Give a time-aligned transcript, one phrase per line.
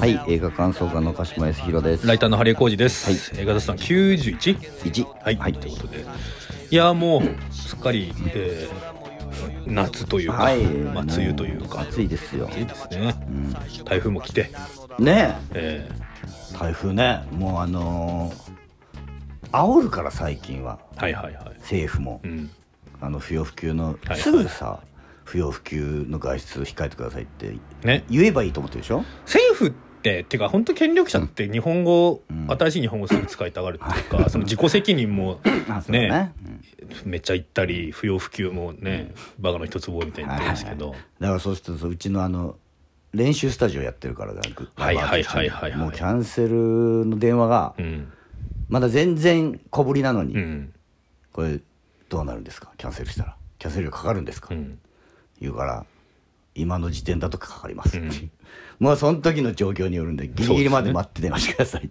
[0.00, 2.06] はい、映画感想家の鹿島康弘です。
[2.06, 3.06] ライターのハリエコです。
[3.32, 4.58] はい映画雑談 91?
[4.84, 6.04] 一、はい、はい、ということで。
[6.70, 8.96] いや、もう、すっかり、えー
[9.66, 12.46] 夏というか、はい、まあ、梅雨というか、暑いですよ。
[12.48, 13.14] 暑いですね。
[13.28, 13.52] うん、
[13.84, 14.50] 台風も来て、
[15.00, 21.44] ねええ、台風ね、もうあのー、煽るから最近はーはいはいはい。
[21.58, 22.50] 政府もうん、
[23.00, 24.78] あの不要不急のはいすぐさ
[25.24, 29.04] 不要不急の外出を控えてくださいってね、言えばいいと思ってるでしょ？
[29.24, 29.74] 政府
[30.10, 32.46] って、てか、本当権力者って日本語、うん。
[32.50, 36.32] 新しい日本語すぐ使いたがるっていうか、その自己責任もあ、そうだね。
[37.04, 42.56] めっちゃ言ったり、不要不急もね、バカの一つ棒みたいに言ってるんですけど、だからそうするとうちのあの
[43.12, 44.40] 練習スタジオやってるからだ
[44.74, 45.76] はいはいはいはいはい。
[45.76, 48.12] もうキャンセルの電話がうん、
[48.68, 50.74] まだ全然小ぶりなのに、うん、
[51.32, 51.60] これ
[52.08, 52.70] どうなるんですか？
[52.76, 53.36] キャンセルしたら。
[53.58, 54.78] キャンセル料かかるんですか、うん。
[55.40, 55.86] 言うから
[56.56, 58.30] 今の時点だとかかります、うん。
[58.80, 61.86] もうその時の状況によるんでギリギリまで待って電話してください。
[61.86, 61.90] っ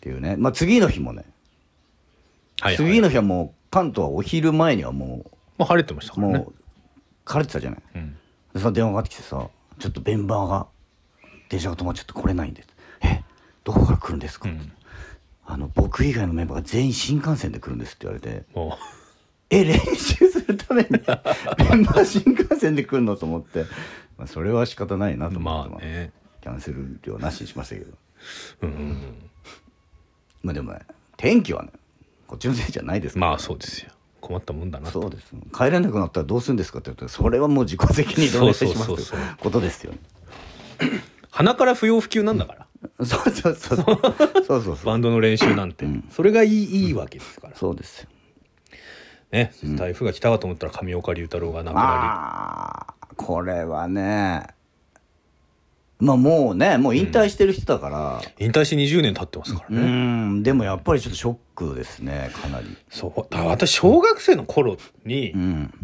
[0.00, 0.36] ていうね。
[0.36, 1.24] まあ次の日もね、
[2.60, 2.86] はい、はい。
[2.88, 6.34] 次の日はもう関東はお昼前にはもまあ、晴れてましたからね。
[6.34, 6.54] うもう
[7.24, 7.82] 枯れてたじゃない。
[7.94, 8.16] うん。
[8.54, 10.66] でその電話がかかってきてさ「ちょっと弁バーが
[11.48, 12.64] 電車が止まっちゃって来れないんで」
[13.02, 13.22] え
[13.64, 14.72] どこから来るんですか?」うん。
[15.46, 18.44] あの僕以外のメンバーが全員新幹線で来るんです」って言われて。
[18.54, 18.78] も
[19.50, 21.02] 「え練習するためにメン
[21.84, 23.64] バー新幹線で来るの?」と思って、
[24.18, 26.12] まあ、それは仕方ないなとう、思って、まあね。
[26.40, 27.92] キャンセル料なしにしましたけど。
[28.62, 29.30] うんうん
[30.42, 30.80] まあでもね
[31.16, 31.70] 天気はね
[32.26, 33.30] こっちのせいじゃないですうん、から。
[33.32, 33.90] まあそうですよ。
[34.20, 34.90] 困ったもんだな。
[34.90, 39.98] そうです帰れなくなったらどうするんですかって言ったらそれはもう自己責任でお願いしますそうことですよね。
[41.30, 42.66] 鼻から不要不急なんだから。
[43.04, 43.98] そうそうそうそう。
[44.46, 44.84] そうそうそう。
[44.86, 47.56] バンドの練習なんて、それがいいいいわけですから。
[47.56, 48.08] そうですよ
[49.34, 54.46] ね、台風が来たかと思ったら上岡龍太郎が亡くなああこれはね
[55.98, 58.20] まあもうねもう引退してる人だから。
[58.38, 59.86] り、引退して20年経ってますからうね。
[59.86, 60.42] ん。
[60.42, 62.76] でもやっぱりちょっとショックですねかなり。
[62.90, 65.74] そう、だ私小学生の頃にうん。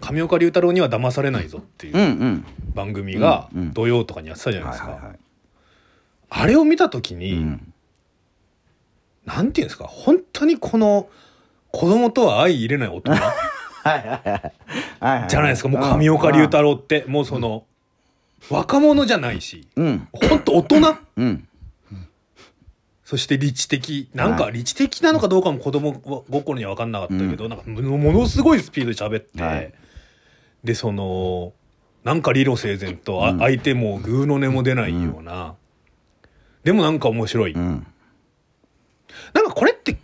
[0.00, 2.44] 上岡龍太郎には騙されないぞっていううんうん。
[2.74, 3.72] 番組がうんうん。
[3.72, 5.12] 土曜とかにやってたじゃないですか。
[6.30, 7.72] あれを見た時に、うん。
[9.26, 11.08] なんていうんですか、本当にこの
[11.72, 13.10] 子供とは相入れない大人。
[13.18, 13.22] はい
[13.84, 14.52] はいはい。
[15.00, 15.28] はいはい。
[15.28, 17.64] じゃないですか、もう上岡龍太郎って、もうその、
[18.50, 20.08] 若者じゃないし、うん。
[20.12, 20.96] 本当大人？
[21.16, 21.48] うん。
[23.04, 24.52] そして理知的、なんかはい。
[24.52, 25.92] 理知的なのかどうかも子供
[26.30, 29.72] 心には分かんなかったけど、なんかもものすごいスピードで喋って、はい。
[30.64, 31.52] で、その、
[32.04, 33.38] なんか理路整然と、あうん。
[33.38, 35.54] 相手もグーの音も出ないような、
[36.64, 37.52] でもなんか面白い。
[37.52, 37.86] うん。
[39.34, 39.96] なんかこれって、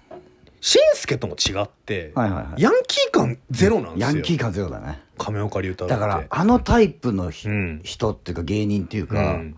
[0.60, 2.62] しんすけとも違って、はいはいはい。
[2.62, 4.16] ヤンキー感ゼロなんですよ。
[4.16, 5.00] ヤンキー感ゼロだね。
[5.16, 5.90] 亀岡龍太郎。
[5.90, 7.80] だからあのタイプのひうん。
[7.84, 9.56] 人っていうか芸人っていううかん、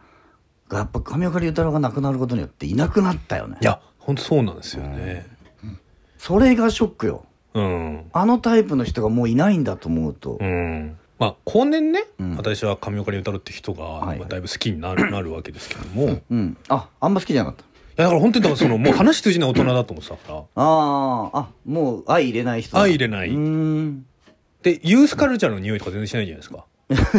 [0.69, 3.59] がやっぱ上岡龍太郎が亡くなることによっていなくなったよね。
[3.61, 5.27] いや、本当そうなんですよね。
[6.19, 7.25] それがショックよ。
[7.55, 8.05] うん。
[8.13, 10.97] あのタイプの人がもういないんだと思うと、うん。
[11.19, 12.37] まあ、後年ね、うん。
[12.37, 17.65] 私は上岡龍太郎って人が、だいぶ好きになるなるわけですけども、いうん、ああんま好きじゃなかった。
[17.65, 17.70] や
[18.03, 22.81] だから本当にだからそのもう話通じない大人だと思ってたから、あーあもう相入れない人だ。
[22.81, 23.29] 相入れない。
[23.29, 24.07] うーん。
[24.63, 26.65] で、ユースカルチャーの匂いとか全然しないじゃないですか。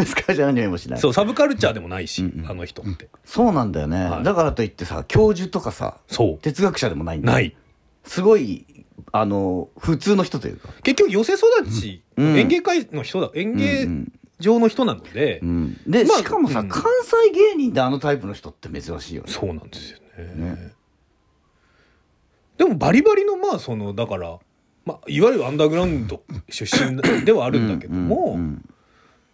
[0.05, 0.99] スカジャー匂いもしない。
[0.99, 2.49] そう、サブカルチャーでもないし、うんうん。
[2.49, 3.09] あの人って。
[3.23, 4.23] そうなんだよね、はい。
[4.23, 7.55] だからといってさ教授とかさそ哲学者でもないんない。
[8.03, 8.65] すごい
[9.11, 12.37] あの普通の人というか、結局、寄せ育ち、うん。
[12.37, 16.69] 演芸界の人だ、演う芸ん上の人なので、うん、で、まあしかもさ、うん。
[16.69, 19.31] 関西芸人であのタイプの人って珍しいよね。
[19.31, 20.51] そうなんですよね。
[20.51, 20.73] ね
[22.57, 24.37] でもバリバリのまあそのだから、
[24.85, 28.65] まあ、いわゆるアンダーグラウンド 出身ではあるんだけども、うんうん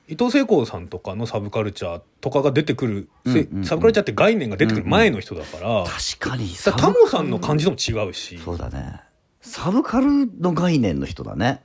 [0.09, 3.65] 伊藤聖光さんとかのサブカルチャーとかが出てくる、せうんうんうん。
[3.65, 8.37] サブカルチャーって概念が出てくる前の人だから、確かにだからタモさんの感じとも違うし。
[8.37, 9.01] そうだね。
[9.41, 11.61] サブカルの概念の人だね。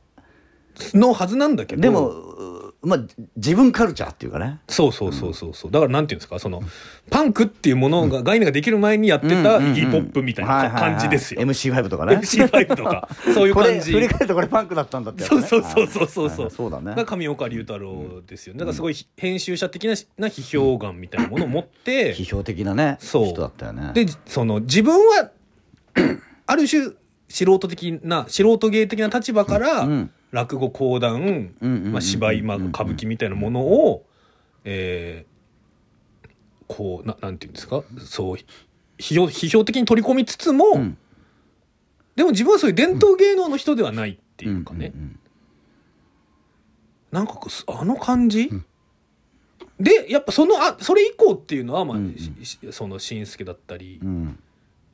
[0.92, 1.82] のはずなんだけど。
[1.82, 2.51] でもう
[2.82, 3.00] まあ
[3.36, 4.60] 自分カルチャーっていうかね。
[4.68, 5.70] そうそうそうそうそう。
[5.70, 6.62] だからなんていうんですかその
[7.10, 11.42] パンクっていうものが概念ができる前にやってたイギーポップみたいな感じですよ。
[11.42, 12.16] MC5 とかね。
[12.16, 13.08] MC5 とか。
[13.34, 13.92] そういう感じ。
[13.92, 16.26] 振り返るとこれパンクだったんだってね、そうそうそうそうそう。
[16.26, 16.38] はい。
[16.40, 16.94] はいそうだね。
[16.94, 18.54] が上岡龍太郎ですよ。
[18.54, 23.26] ねだからすごい編集者的なな批評眼みたいなものを持って 批評的なねそう。
[23.26, 23.92] 人だったよね。
[23.94, 25.30] でその自分は
[26.46, 26.90] ある種
[27.32, 30.10] 素人的な素人芸的な立場からうん。
[30.32, 34.06] 落語講談、うんうんうんうんまあ、芝居、まあ、歌舞伎みたいなものを、
[34.64, 35.32] えー
[36.68, 37.82] こうななんていうんですか？
[37.98, 38.36] そう
[38.96, 40.96] 批評批評的に取り込みつつも、うん。
[42.16, 45.18] でも自分はそういう伝統芸能の人ではないっていうかね、んんん。
[47.10, 48.50] なんかあの感じ、
[49.78, 52.16] でやっぱそのあそれ以降っていうのは、まあうん
[52.70, 54.38] その紳助だったり、うん。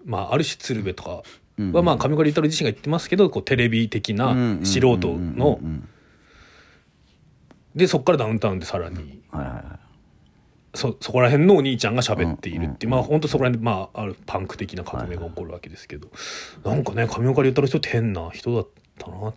[0.05, 1.23] まあ、ある種鶴瓶とかうん
[1.73, 5.61] は、まあ、上岡龍太郎自身が言ってますけどこうテレビ的な素人の。
[7.75, 9.23] でそこからダウンタウンでさらに。
[9.31, 9.89] はいはいはい。
[10.75, 16.09] そそこら辺のお兄ちゃんが喋っているっていう、うんまあ本当そこら辺で、まあ、あるパンク的な革命が起こるわけですけど、
[16.65, 18.69] なんかね上岡龍太郎人って変な人だっ
[18.99, 19.35] たな。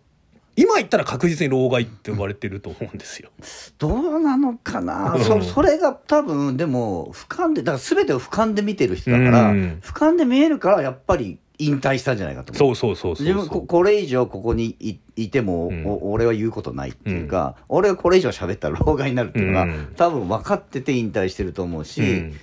[0.58, 3.30] 今言ったら確実に老害って呼ばれてると思うんですよ。
[3.80, 5.24] どうなのかな、うん。
[5.24, 9.80] そそれが多分でも俯瞰でだから全てを俯瞰で見てる人だから、うん。
[9.82, 12.76] 俯瞰で見えるからやっぱり引退したんじゃないかと思う。
[12.76, 15.86] そうそうそう自分ここれ以上ここにいいても、うん。
[15.86, 19.94] お俺は言うことないっていうか、俺がこれ以上喋ったら老害になるっていうのが、うん。
[19.96, 22.34] 多分分かってて引退してると思うし、うん。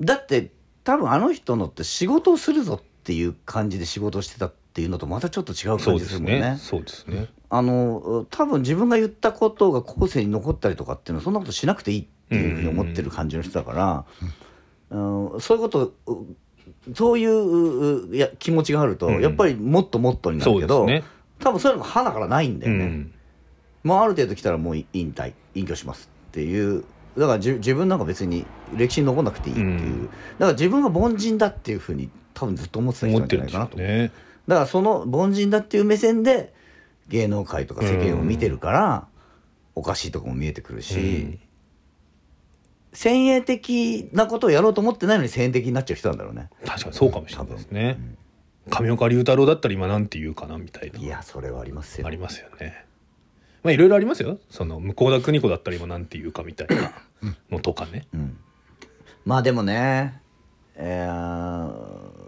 [0.00, 0.50] だって
[0.84, 6.40] 多分あの人のって仕事をするぞっていう感じで仕事をしてたっていうのとまたちょっと違う感そうですもんね。
[6.40, 6.56] ね。
[6.58, 7.28] そうですね。
[7.50, 14.04] あの多分自分が言ったことが後世に残ったりとかっていうのはそんなことしなくていいっていうふうに思ってる感じの人だから、
[14.90, 15.40] うん。
[15.40, 16.26] そういうことう
[16.94, 21.08] そういうや気持ちがあると、うんやっぱりもっともっとになそるけど、うですね。
[21.38, 22.84] 多分そういうのが鼻からないんだよね。
[22.84, 23.14] うん。
[23.84, 26.84] もうある程度来たらもう引退隠居しますっていう
[27.16, 34.12] だからじ自分なんか別に歴史に残んなくていいっていう、うんだから自分が凡人だっていうふうに多分ずっと思ってた人思なんじゃないかなと、うね。
[34.48, 36.52] だからその凡人だっていう目線で
[37.08, 39.06] 芸能界とか世間を見てるから、
[39.74, 41.40] おかしいとこも見えてくるし、うん
[42.92, 46.50] 先鋭的なことをやろうと思ってないのに先鋭的になっちゃう人なんだろうね。
[46.64, 47.98] 確かにそうかもしれないですね。
[48.70, 50.98] 上岡龍太郎だったら今なんて言うかなみたいな。
[50.98, 52.06] いやそれはありますよ。
[52.06, 52.84] ありますよね。
[53.62, 54.38] まあいろいろありますよ。
[54.50, 56.92] その向田邦子だったら今なんて言うかみたいな。
[57.50, 58.06] のとかね。
[58.12, 58.36] うん。
[59.24, 60.20] まあでもね、
[60.76, 62.22] えー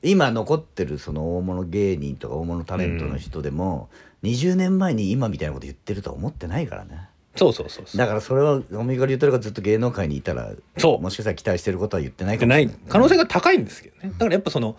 [0.00, 3.88] 今残ってるその大物芸人とか大物タレントの人でも、
[4.22, 7.07] 20年前に今みたいなこと言ってるとは思ってないからね
[7.38, 7.96] そうそうそう。
[7.96, 14.10] だからそれはオメガリュートルがずっと芸能界にいたらそうもしかしたら期待してることは言ってないかでないもしれない可能性が高いんですけどね。
[14.10, 14.76] だからやっぱその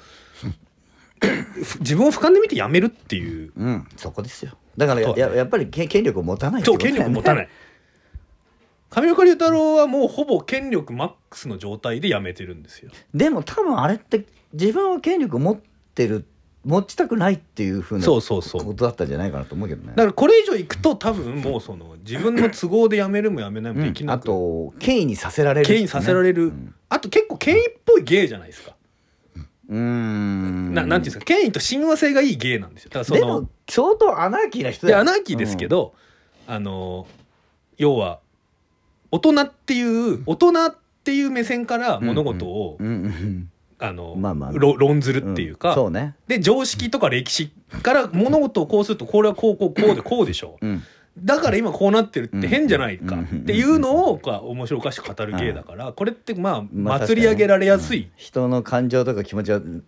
[1.80, 3.52] 自分を俯瞰で見てやめるっていう。
[3.56, 7.50] うんそこですよだからや,、ややっぱりけ権力を持たないそう権力持たない。
[8.90, 12.92] 上岡龍太郎はもうほぼ権力マックスの状態でやめてるんですよ。
[13.14, 15.60] でも多分あれって自分は権力を持っ
[15.94, 16.26] てる
[16.66, 18.76] 持ちたくないっていうふうなそこうそうそう。
[18.76, 19.94] とだったんじゃないかなと思うけどね。
[19.96, 24.12] だからこれ以上いくと多分もうその自分の都合でやめるもやめないもできうん。
[24.12, 26.76] あと権威にさせられるね、権威させられる、うん。
[26.90, 28.76] あと結構権威っぽい芸じゃないですか、
[29.70, 30.74] うーん。
[30.74, 31.26] ななんていうんですか。
[31.26, 32.90] 権威と親和性がいい芸なんですよ。
[32.90, 35.04] だからそでのも相当アナーキーな人だよ。
[35.04, 35.94] でアナーキーですけど、
[36.46, 37.08] あの
[37.78, 38.20] 要は
[39.12, 44.52] 大人っていう大人っていう目線から物事を、うんうんあの、まあまあ。
[44.52, 46.16] ろ論ずるうんっていうか、そうね。
[46.28, 50.66] で常識とか歴史から物事をこうするとこれはこうこうこうでこうでしょう。
[50.66, 50.84] うん。
[51.18, 53.16] だから今こうなってるって変じゃないか。
[53.16, 53.24] うん。
[53.24, 58.10] っていうのを面白おかしく語る芸だからこれってまあまあ祭り上げられやすい。
[58.16, 59.84] 人の感情とか気持ちはう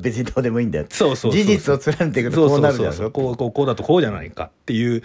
[0.00, 2.92] 別にどうでもいいんだよそうそうそう事実を貫いていくとこうなるじゃん。
[2.92, 3.10] そうそうそう。
[3.10, 5.02] こうこうこうだとこうじゃないかっていう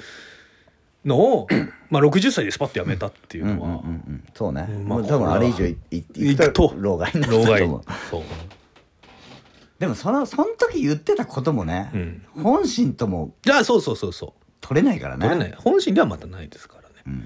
[1.05, 1.47] のを
[1.89, 4.23] まあ60歳でスパッとやめたっていうのはうんうんうんうん。
[4.33, 7.81] そうね、うんまあ多分あれ以上いいくと老害になっと思う。
[8.09, 8.23] そう。
[9.79, 12.43] でもそのその時言ってたこともね、うん。
[12.43, 14.33] 本心ともじゃあそうそうそうそう。
[14.61, 15.27] 取れないからね。
[15.27, 15.57] 取れない。
[15.57, 16.95] 本心ではまたないですからね。
[17.07, 17.25] うん。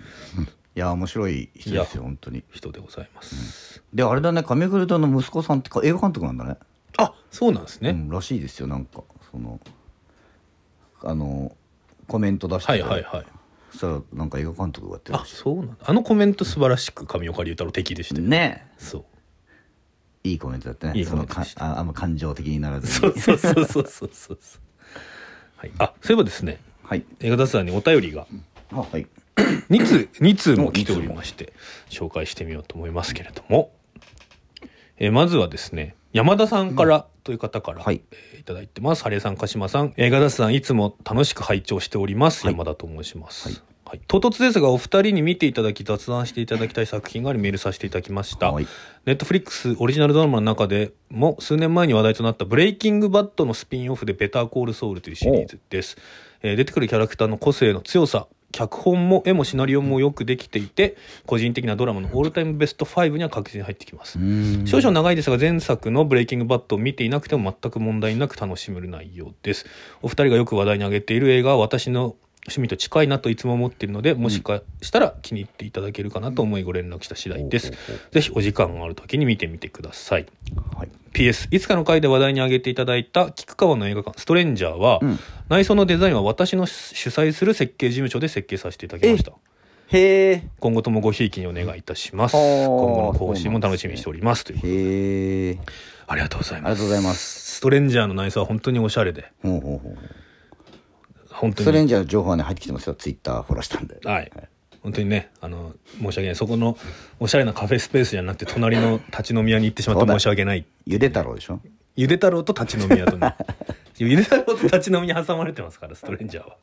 [0.76, 2.44] いや面白い人ですよ本当に。
[2.52, 3.84] 人でございます。
[3.94, 6.58] であれだね上古田の息子さんってか映画監督なんだね。
[6.98, 7.90] あそうなんですね。
[7.90, 9.04] うん、らしいですよなんか。
[9.32, 9.60] その
[11.04, 11.56] あの
[12.08, 12.72] コメント出して。
[12.72, 13.26] はいはいはい。
[13.26, 13.35] そ
[13.76, 15.36] したらなんか映画監督がやってるあらしい。
[15.36, 15.76] そうなんだ。
[15.84, 18.28] あのコメント素晴らしく上岡龍太郎的でしたよ。
[18.28, 18.68] ね。
[18.78, 19.06] そう。
[20.24, 21.00] いいコメントだったね。
[21.00, 21.66] いいそのかコメントでした。
[21.66, 22.94] ああんま感情的にならずに。
[22.94, 24.12] そうそうそうそうそうそう。
[24.12, 24.38] そう
[25.58, 25.72] はい。
[25.80, 26.60] あそういえばですね。
[26.84, 27.04] はい。
[27.20, 28.28] 映画雑談にお便りが。
[28.72, 29.08] あはい。
[29.70, 31.52] 2通2通も来ておりまして
[31.90, 33.72] 紹介してみようと思いますけれども、
[34.98, 38.02] えーまずはですね山田さんからという方から、はい。
[38.12, 39.04] えーいただいてます。
[39.04, 39.94] ハレーさん鹿島さん。
[39.98, 42.54] 映画雑談いつも楽しく拝聴しております、はい。
[42.54, 43.58] 山田と申します、はい。
[43.86, 44.02] はい。
[44.08, 48.68] 唐突ですがお二人に見ていただき雑談していただきたい作品がありメールさせていただきました、はい。
[49.06, 55.98] ネットフリックスオリジナルドラマの中でも数年前に話題となった「ブレイキングバッド」のスピンオフで「ベターコールソウル」というシリーズです、
[56.42, 60.96] えー出てくるキャラクターの個性の強さ脚本も絵もシナリオもよくできていて
[61.26, 64.64] 個人的なドラマのオールタイムベスト5には確実に入ってきます、うん。
[64.66, 69.66] 少々長いですが前作の「ブレイキングバッド」を見ていなくても全く問題なく楽しめる内容です。
[70.02, 72.16] お二人がよく話題に挙げている映画は私の
[72.48, 77.72] 趣味と近いなといつも思っているのでもしかしたら気に入っていただけるかなと思いご連絡した次第です。
[78.12, 80.26] ぜひお時間がある時に見てみてください。
[80.78, 80.90] はい。
[81.14, 85.20] PS いつかの回で話題に挙げていただいた菊川の映画館ストレンジャーは、うん。
[85.50, 89.32] 内装のデザインは私の主催する設計事務所で設計させていただきました。
[89.88, 92.34] へえ今後ともごひいきにお願いいたします。
[92.34, 95.60] 今後の更新も楽しみにしておりますというへえ
[96.08, 96.72] ありがとうございます。
[96.72, 97.58] ありがとうございます。
[97.58, 99.32] ストレンジャーの内装は本当におしゃれで。
[99.42, 99.98] ほうほうほう
[101.36, 102.94] 本当ストレにンジャーの情報はね入ってきてますよ。
[102.96, 104.00] ツイッターフォローしたんで。
[104.04, 104.32] はい。
[104.82, 106.36] 本当にねあの申し訳ない。
[106.36, 106.78] そこの
[107.20, 110.66] おしゃれなカフェスペースじゃなくて隣の立ち飲み屋に行ってしまって申し訳ない。
[110.86, 111.60] ゆで太郎でしょ？
[111.96, 113.18] ゆで太郎と立ち飲み屋と。
[113.18, 113.36] ね
[113.98, 116.58] ゆで太郎と立ち飲みに挟まれてますからストレンジャーは。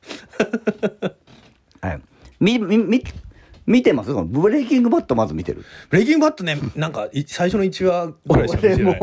[1.80, 2.00] はい。
[2.40, 3.02] みみみ
[3.66, 4.12] 見てます？
[4.12, 5.64] ブレイキングバットまず見てる。
[5.90, 9.00] ブレイキングバットねなんかい最初の1話ぐらいしか見てない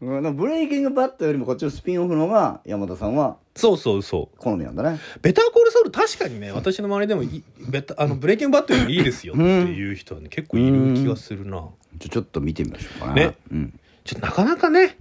[0.00, 0.36] うん。
[0.36, 4.38] ブレイキングバットよりもこっちのスピンオフの方が山田さんはそうそうそう。
[4.38, 4.98] 好みなんだね。
[5.22, 11.68] ベターコールソウル確かにね私の周りでもいベタあのブレイキングバットよりいいですよっていう人はね結構いる気がするな。
[11.98, 13.36] ちょちょっと見てみましょうかなね。
[13.50, 13.78] うん。
[14.04, 14.96] ちょっとなかなかね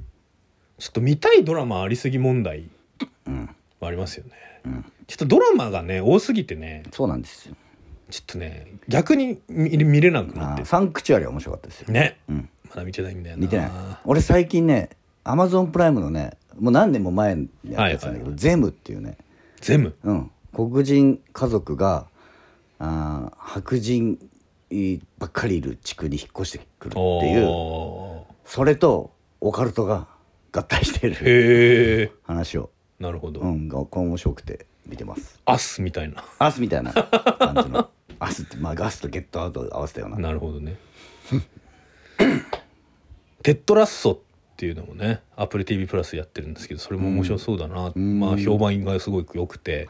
[0.77, 2.69] ちょっと見たいドラマありすぎ問題
[3.27, 3.49] うん。
[3.79, 4.31] はありますよね。
[4.65, 4.85] うん。
[5.07, 7.55] ちょっとドラマがね多すぎてねそうなんですよ。
[8.09, 10.65] ちょっとね逆に見見れなくなって。
[10.65, 11.93] サンクチュアリは面白かったですよ。
[11.93, 12.17] ね。
[12.27, 13.41] うんまだ見てないんだよな。
[13.41, 13.71] 見てない。
[14.05, 14.89] 俺最近ね
[15.23, 19.17] アマゾンプライムのねもう何年も前にやったやつなんだけど、ゼムっていうね。
[19.61, 22.07] 全部うん、黒人家族が
[22.79, 24.17] あー白人
[25.17, 29.11] ばっかりいる地区に引っ越してくるっていうおそれと
[29.41, 30.07] オカルトが
[30.51, 35.39] 合体している話を、なるほど、うん、が面白くて見てます。
[35.45, 36.23] アスみたいな。
[36.39, 37.89] アスみたいな感じの。
[38.19, 40.17] アスってまあガスとゲットアウト合わせたような。
[40.17, 40.77] なるほどね
[43.43, 44.17] テッドラッソっ
[44.57, 48.19] ていうのもねアップル TV プラスやってるんですけどそれも面白そうだな、ん。
[48.19, 49.87] まあ評判がすごく良くて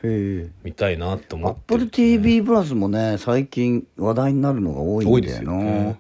[0.64, 1.80] 見たいなって思アッってる。
[1.80, 6.00] プル TV プラスもね最近話題になるのが多いんだよ多いですよなね。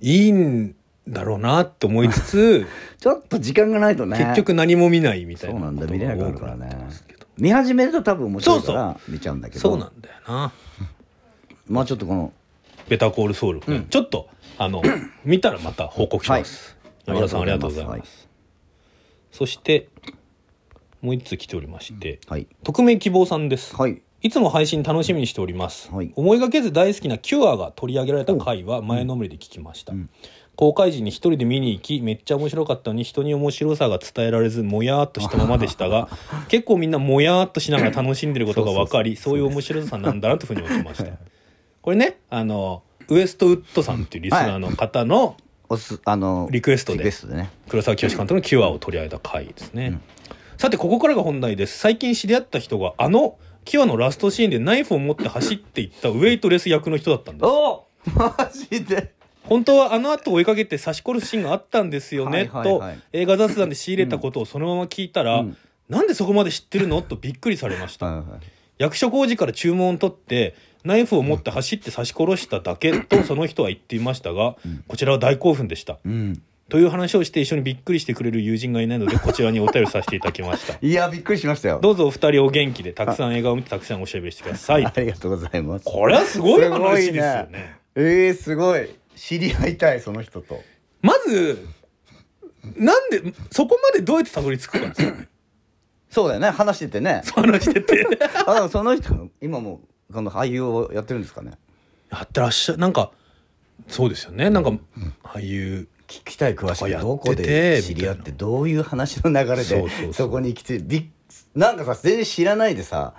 [0.00, 0.74] いいん
[1.08, 2.66] だろうなって思いつつ
[2.98, 4.18] ちょっと時間がないとね。
[4.18, 6.76] 結局何も見ないみたいなそうなんだ見れなくなるからね。
[7.38, 9.60] 見始めると多分面白いから見ちゃうんだけど。
[9.60, 10.52] そうなんだよな。
[11.68, 12.32] まあちょっとこの
[12.88, 13.60] ベターコールソウル。
[13.60, 14.28] もね、ちょっと
[14.58, 14.82] あの
[15.24, 17.16] 見たらまた報告します、はい。
[17.16, 18.28] 山田さんありがとうございます。
[19.30, 19.88] そして
[21.02, 22.46] もう一通来ておりまして、はい。
[22.62, 24.02] 匿名希望さんです、はい。
[24.22, 26.12] いつも配信楽しみにしております、はい。
[26.16, 29.92] 思いがけず大好きなキュアが取り上げられた回は前のめりで聞きました、
[30.56, 36.08] 公開時に一人で見に行きめっちゃ面白かったのに人に面白さが伝えられずもやーっとしたままでしたが
[36.48, 41.12] 結構みんなもやーっとしながら楽しんでることが分かり そういう面白さなんだなというふうに思ってました。
[41.82, 45.36] これねあのウエストウッドさんっていうリスナーの方の
[45.68, 47.50] おすあのリクエストでリクエストでね。
[47.68, 50.00] 黒沢清監督の「キュア」を取り上げた回ですね、
[50.58, 51.78] さてここからが本題です。
[51.78, 57.46] 最近知り合った人があのキュアのラストシーンでナイフを持って走っていったウェイトレス役の人だったんです。
[57.46, 59.12] おマジで。
[59.42, 62.82] 本当はあの後追いかけて刺し殺すシーンがあったんですよね、と
[63.12, 65.56] 映画雑談で仕入れたことをそのまま聞いたら、うん。
[65.88, 67.00] なんでそこまで知ってるの？
[67.00, 68.24] とびっくりされました、はいはい。
[68.78, 74.56] 役所工事から注文を取ってナイフを持って走って刺し殺しただけとその人は言っていましたが、
[74.88, 75.98] こちらは大興奮でした。
[76.04, 76.42] うん。
[76.68, 80.78] という話をして一緒にびっくりしてくれる友人がいないのでこちらにお便りさせていただきました。
[80.82, 81.78] いやびっくりしましたよ。
[81.80, 84.84] どうぞお二人お元気でたくさん映画を見てたくさんおしゃべりしてください。
[84.84, 85.84] ありがとうございます。
[85.84, 87.48] これはすごい話ですよね。
[87.52, 87.76] ね。
[87.94, 88.90] えー、すごい。
[89.14, 90.60] 知り合いたいその人と。
[91.02, 91.66] まず
[92.76, 95.28] なんでそこまでどうやってたどり着くかですよね。
[96.10, 96.50] そうだよね。
[96.50, 97.22] 話しててね。
[97.34, 98.06] 話してて。
[98.46, 99.82] あその人今も
[100.12, 101.52] この俳優をやってるんですかね？
[102.10, 103.10] やってらっしゃなんか
[103.88, 104.50] そうですよね。
[104.50, 104.70] なんか
[105.24, 111.06] 俳優聞きたい詳しやってていどこで知り合ってどういう話の流れでそこに来てびっ
[111.54, 113.14] なんかさ全然知らないでさ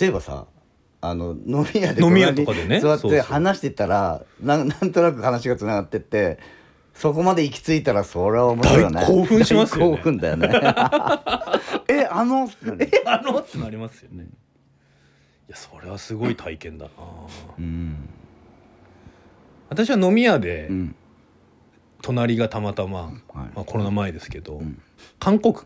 [0.00, 0.46] 例えばさ
[1.00, 2.80] あの飲み屋で飲み屋とかでね。
[2.80, 6.38] 座って話してたらなんなんとなく話がつながってって
[6.94, 9.02] そこまで行き着いたらそれは面白いよね。
[9.02, 9.92] 大興奮しますよね。
[9.92, 10.48] 大興奮だよね。
[11.88, 12.48] えあの？
[12.80, 13.38] えあの？
[13.38, 14.24] ってなりますよね。
[14.24, 14.26] い
[15.48, 16.90] やそれはすごい体験だな。
[17.58, 18.08] うん。
[19.68, 20.94] 私は飲み屋でうん。
[22.00, 23.12] 隣がたまたま、はい。
[23.34, 24.80] まあ、コロナ前ですけど、ん。
[25.18, 25.56] 韓国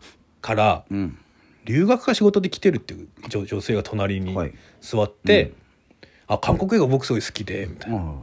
[0.41, 1.19] からうん。
[1.65, 4.55] 留学か仕事で来てるっていう女女性が隣にはい。
[4.81, 5.53] 座って
[6.27, 7.97] 「あ韓国映画僕すごい好きで」みたいな。
[7.99, 8.23] うん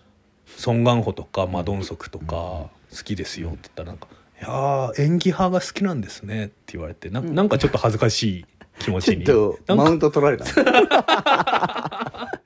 [0.56, 2.70] 「ソン・ガンホとかマドンソクとか好
[3.04, 4.08] きですよ」って言ったらなんか
[4.40, 8.46] 「いやー演技派が好きなんですね」って言われてななんかちょっと恥ずかしい
[8.78, 10.44] 気持ちちにょっとマウント取られた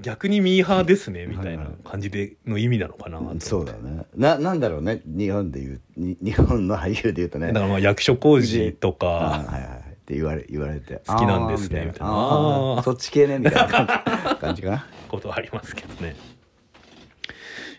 [0.00, 4.04] 逆にミーハーですねみたいな感じでの意味なのかなそうだね。
[4.16, 7.48] ななんだろうね日本でいうに日本の俳優で言うとね。
[7.48, 9.06] だからまあ役所工事とか。
[9.06, 9.78] はいはいはい。
[9.78, 11.02] って言われ言われて。
[11.06, 12.82] 好きなんですねみたいな。
[12.82, 14.86] そっち系ねみたいな感じ感じかな。
[15.08, 16.16] ことはありますけどね。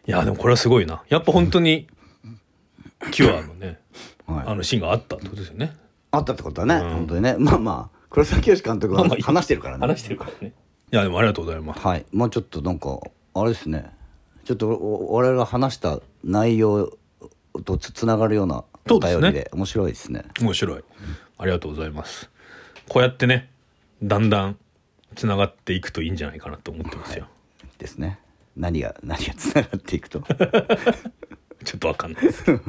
[0.07, 1.03] いやでもこれはすごいな。
[1.09, 1.87] やっぱ本当に
[3.11, 3.79] キュアのね
[4.25, 4.43] はい。
[4.47, 5.75] あのシーンがあったってことですよね
[6.11, 6.93] あったってことだね、うん。
[6.95, 7.35] 本当にね。
[7.37, 9.23] まあまあ黒沢清監督はまあまあいい。
[9.23, 9.81] 話してるからね。
[9.81, 10.53] 話してるからね。
[10.91, 11.79] いやでもありがとうございます。
[11.85, 12.05] はい。
[12.11, 12.99] まあちょっとなんか
[13.33, 13.91] あれですね。
[14.45, 16.91] ちょっとお我々が話した内容
[17.65, 20.25] とつつながるようなお便りで面白いですね。
[20.41, 20.83] 面白い。
[21.37, 22.29] ありがとうございます。
[22.87, 23.51] こうやってね
[24.01, 24.57] だんだん
[25.15, 27.27] つながっていくといいんじゃないかなと思ってますよ。
[27.77, 28.19] ですね。
[28.57, 30.21] 何が何がつながっていくと。
[31.63, 32.43] ちょっとわかんないです。
[32.45, 32.59] け ど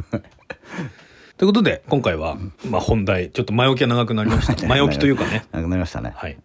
[1.41, 2.37] ということで今回は、
[2.69, 4.55] まあ、本題ちょっと前置きが長くなりました。
[4.69, 5.47] 前置きというかね。
[5.53, 6.13] なくなりましたね。
[6.15, 6.37] はい。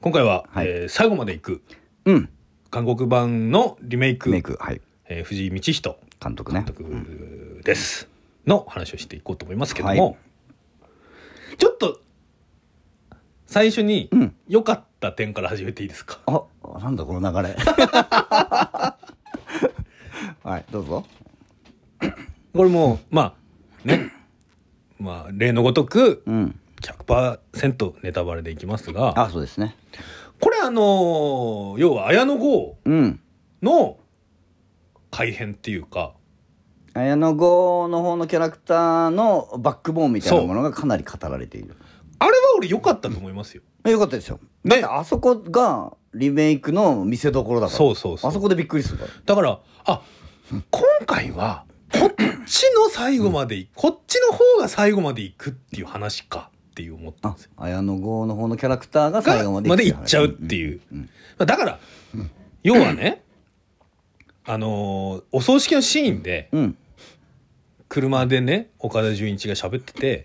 [0.00, 0.66] 今回は、はい。
[0.66, 1.62] えー最後まで行く。
[2.04, 2.28] うん。
[2.70, 4.30] 韓国版のリメイク。
[4.30, 4.80] メイクはい。
[5.08, 5.96] えー藤井道人。
[6.20, 6.64] 監督ね。
[6.64, 8.08] 監督です、
[8.48, 10.16] の話をしていこうと思いますけども、はい。
[11.56, 12.00] ちょっと
[13.46, 14.34] 最初にうん。
[14.48, 16.42] 良かった点から始めていいですか、あ
[16.80, 17.54] なんだこの流れ。
[20.42, 21.06] はいどうぞ。
[22.52, 23.47] これもまあ
[23.84, 24.12] ね。
[24.98, 26.60] まあ例のごとくうん。
[26.80, 29.20] 100%ネタバレでいきますが。
[29.20, 29.76] あそうですね。
[30.40, 33.20] これあの要は綾野剛うん。
[33.62, 33.96] の
[35.10, 36.12] 改編っていうか。
[36.94, 41.76] 綾野剛の方のキャラクターのバックボーンみたいなものがかなり語られている。
[42.18, 43.62] あれは俺良かったと思いますよ。
[43.84, 44.40] えよかったですよ。
[44.64, 47.76] だってあそこがリメイクの見せ所だから。
[47.76, 48.30] そうそうそう。
[48.30, 49.10] あそこでびっくりするから。
[49.24, 50.02] だからあ
[50.70, 52.14] 今回はこっ
[52.48, 57.50] ちの最後までい、こっちの方が最後まで行くっていう話かっていう思ったんあですよ。
[57.56, 60.80] 綾野剛の方のキャラクターが最後までまで行っちゃうっていう。
[61.38, 61.78] だから、
[62.62, 63.22] 要はね、
[64.44, 66.78] あのーお葬式のシーンでうん、うん
[67.90, 70.24] 車でね岡田准一が喋ってて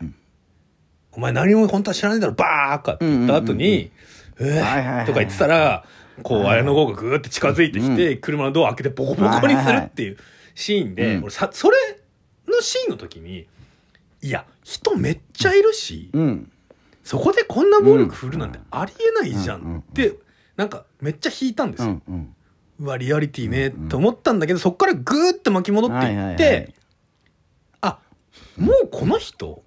[1.16, 3.90] 「お前何も本当は知らないだろバーカ!」って言った後に
[4.38, 5.86] 「えはいはいはいーとか言ってたら
[6.24, 10.18] こう綾野剛がグーって近づいてきて車のドア開けてボコボコにするっていう
[10.56, 11.24] シーンでうん。
[11.24, 11.78] 俺さそれ
[12.54, 13.48] のシーンの時に
[14.22, 16.52] いや人めっちゃいるしうん。
[17.04, 19.76] そこでこんな暴力振るなんてありえないじゃうんうんうん。
[19.78, 20.16] んって
[20.56, 22.02] なんかめっちゃ引いたんですよ。
[22.08, 22.36] うんうん。
[22.80, 26.36] うわリアリティねと思ったんだけどそこからグーって巻き戻ってはいはいはいい。
[26.36, 26.74] って
[27.82, 28.00] あ
[28.58, 29.64] もうこの人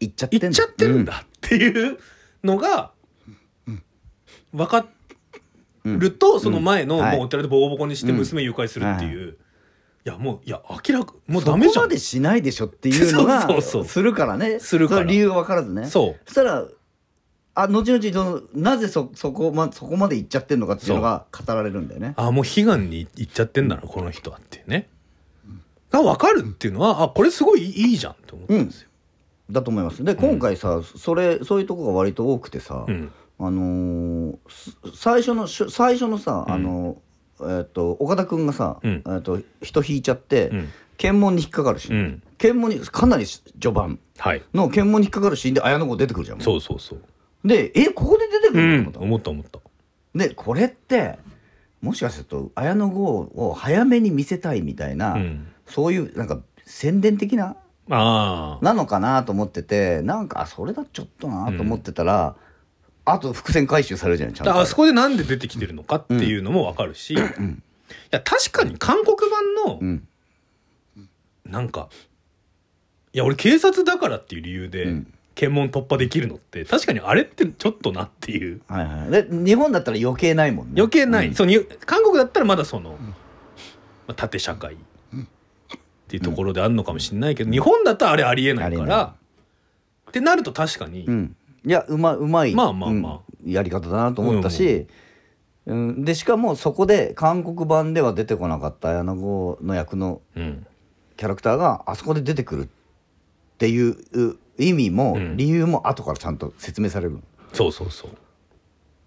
[0.00, 0.48] 行っちゃってんだ。
[0.48, 1.98] 行っちゃってるんだっていう
[2.44, 2.92] のが
[4.52, 4.86] 分か
[5.84, 8.18] るとその前のもうお寺でボコボコにしてうん。
[8.18, 9.36] 娘誘拐するっていう
[10.06, 11.84] いやもういや明らかもうそこダメじゃん。
[11.84, 13.84] までしないでしょっていうのが そうそうそう。
[13.86, 14.58] するからね。
[14.60, 15.00] するから。
[15.00, 15.86] その理由が分からずね。
[15.86, 16.20] そう。
[16.26, 16.66] そしたら
[17.54, 22.14] あ後々そのなぜそそこ,、ま、そこまで行っちゃってるのかっていうのが語られるんだよね。
[22.16, 24.88] あもう悲願に行っちゃってんだなこの人はっていうね。
[25.90, 28.88] が分かるっていうのはあこれすごいいいじゃんって思ったんですよ。
[29.50, 30.02] だと思います。
[30.02, 33.12] で今回さ、それそういうとこが割と多くてさ、うん。
[33.38, 36.96] あのーす最初のし最初のさ、あの
[37.48, 39.02] えっと岡田君がさ、うん。
[39.06, 40.68] えっと人引いちゃって、うん。
[40.96, 42.22] 検問に引っかかるし、うん。
[42.38, 44.42] 検問にかなり序盤はい。
[44.54, 46.40] の検問に引っかかるシーンで綾野剛出てくるじゃん。
[46.40, 47.02] そうそうそう。
[47.44, 48.92] でえここで出てくうるの？
[48.92, 49.02] とん。
[49.04, 49.58] 思った、思った。
[49.58, 49.72] 思っ
[50.14, 50.28] た。
[50.28, 51.18] でこれって
[51.80, 55.48] もしかすると綾野剛を早めに見せたいみたいな、うん。
[55.66, 57.56] そういうなんか宣伝的な
[57.90, 62.36] ああなのかなと思っててなんかあそれだちょっとなと思ってたら、
[63.04, 64.58] あと伏線回収されるじゃんちゃんと。
[64.58, 67.16] あそこでなんで出てきてるのかっていうのも分かるし、い
[68.10, 70.08] や確かに韓国版のうん。
[71.44, 71.88] なんか
[73.12, 75.14] いや俺警察だからっていう理由でうん。
[75.36, 78.60] 検問突破できるのって確かにあれってちょっとなっていう。
[78.68, 79.10] はいはい。
[79.10, 80.74] で日本だったら余計ないもんね。
[80.76, 81.34] 余計ない、うん。
[81.34, 84.76] そうに韓国だったらまだその、まあ、縦社会っ
[86.06, 89.14] ていうところであるのかもしれないけど、日本だったらあれありえないから
[90.08, 93.12] ってなると確かに、うんいやうまうまいまあまあまあ。
[93.14, 94.86] うんやり方だなと思ったし、
[95.66, 100.66] うんでしかもそこで韓国版では出てこなかった綾野剛の役のうん。
[101.16, 102.68] キャラクターがあそこで出てくるっ
[103.58, 103.96] ていう
[104.58, 105.36] 意味もうん。
[105.36, 107.18] 理由も後からちゃんと説明される
[107.52, 108.10] そうそうそう。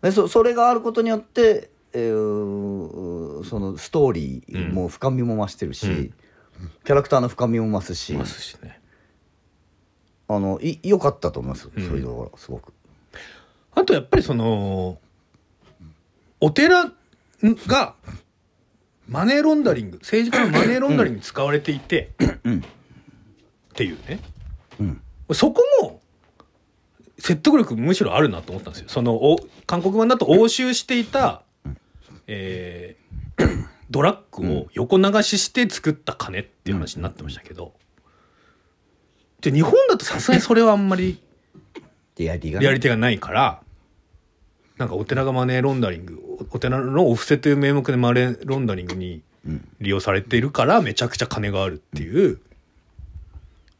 [0.04, 6.14] でそそれがあることによって、えーそのストーリーも深みも増してるし、うん。
[6.86, 8.14] キャラクターの深みも増すし。
[8.14, 8.80] いますしね
[10.28, 11.88] あのい良かったと思います、うん。
[11.88, 12.74] そういうところすごく。
[13.74, 15.00] あとやっぱりその
[16.40, 16.92] お寺
[17.68, 17.96] が
[19.08, 22.12] マネーロンダリング政治家のマネーロンダリングに使われていて、
[22.44, 22.64] うんっ
[23.74, 24.20] ていうね。
[24.80, 25.02] うん。
[25.34, 26.02] そこも
[27.20, 28.90] 説得力むしろあるなと思ったんですよ。
[28.90, 31.44] そのお韓国版だと押収していた、
[32.28, 33.08] えー
[33.90, 37.74] ドラッグを横流しして作った金っていう話になってましたけど、
[39.42, 41.22] で日本だとさすがにそれはあんまり
[42.18, 42.64] リアリティがね。
[42.64, 43.62] リアリティがないから
[44.78, 46.22] なんかお寺がマネーロンダリング
[46.52, 52.40] おお寺のお布施という名目でマネーロンダリングにうん利用されているからめちゃくちゃ金があるっていう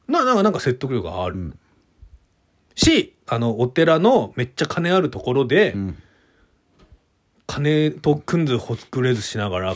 [0.08, 1.60] ななんかなんか説得力がある、ん。
[2.76, 5.98] しあのお寺のめっちゃ金あるところで、うん。
[7.48, 9.76] 金とくんずほくれずしながら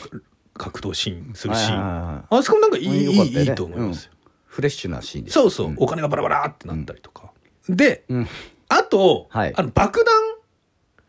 [0.54, 4.12] 格闘シーンするシーン、あそこなんかいいいいと思いますよ、
[4.52, 5.36] フレッシュなシーンです。
[5.36, 5.76] そうそう、ん。
[5.78, 7.32] お金がバラバラってなったりとか、
[7.70, 8.28] でうん。
[8.68, 9.54] あと、はい。
[9.56, 10.14] あの爆弾？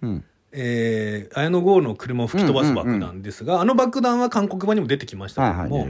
[0.02, 0.24] うん。
[0.52, 5.84] えー、綾野剛の車を吹き飛ばす爆弾ですが、あの爆弾は韓国版にも出てきましたはいはいけども、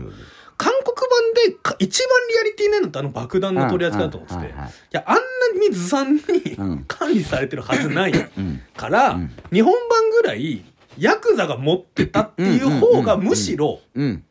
[0.56, 4.72] 韓国版でか一番リアリティないのってあの爆弾の取り扱いだと思ってて、いはいはいはい。
[4.92, 5.22] やあんな
[5.68, 6.20] にずさんに、
[6.56, 6.84] うん。
[6.88, 8.62] 管理されてるはずないうん。
[8.76, 9.30] から、うん。
[9.52, 10.64] 日本版ぐらい
[10.96, 14.24] ヤクザが持ってたっていう方がむしろ、うん。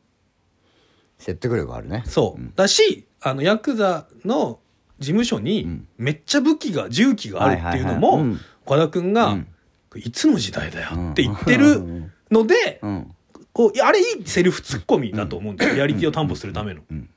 [1.20, 2.54] 説得力あるねそう、ん。
[2.56, 4.60] だしあのヤクザの
[5.00, 5.88] 事務所うにん。
[5.98, 9.48] めっちゃ武器が銃器があるっていうのも岡田君が、うん。
[9.96, 13.16] いつの時代だようんって言ってるので、うん。
[13.54, 16.82] こうあれいいセリフツッコミだと思うんですよ、リアリティを担保するための。
[16.90, 17.10] うん。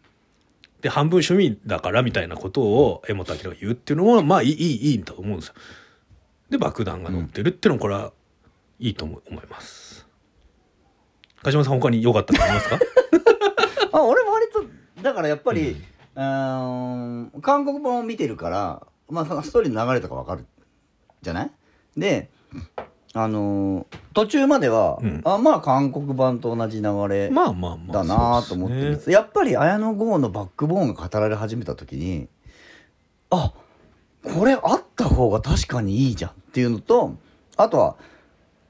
[0.81, 4.53] で半分趣味だからみたいなことを江本明が言うっていうのはまあいい
[4.91, 5.55] いいと思うんですよ。
[6.51, 8.13] で爆弾が乗ってるっていうのはこれは
[8.81, 10.07] いいと思思います。
[11.43, 12.79] 鹿島さん他に良かったと思いますか？
[13.99, 14.65] あ俺も割と
[15.03, 20.47] だからやっぱり、うーん韓国版を見てるから、まあ、そのストーリーの流れとかわかる
[21.23, 21.51] じゃない？
[21.97, 22.31] で
[23.15, 25.23] あのー途中までは、うん。
[25.25, 32.29] あまあ韓国版と同じ流れまあまあまあだなと思ってるんですやっぱり綾野剛のバックボーンが語られ始めた時に
[33.31, 33.53] あ
[34.23, 37.17] これあった方が確かにいいじゃんっていうのと
[37.57, 37.97] あとは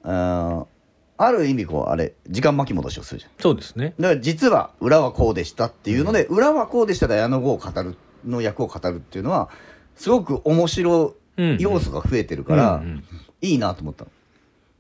[0.03, 0.67] うーん
[1.17, 3.33] ある意味こうあれ時間巻き戻しをするじゃん。
[3.41, 3.95] そうですね。
[4.01, 7.97] だから実は裏はこうでしたっていうので、裏はこうでしたで綾野剛を語る
[8.27, 9.49] の役を語るっていうのは
[9.97, 13.05] すごく面白うんい要素が増えてるから、うんうん
[13.41, 14.11] いいなと思ったの。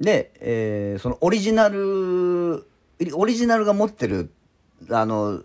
[0.00, 2.66] で、えーそのオリジナル
[3.12, 4.30] オリジナルが持ってる
[4.90, 5.40] あの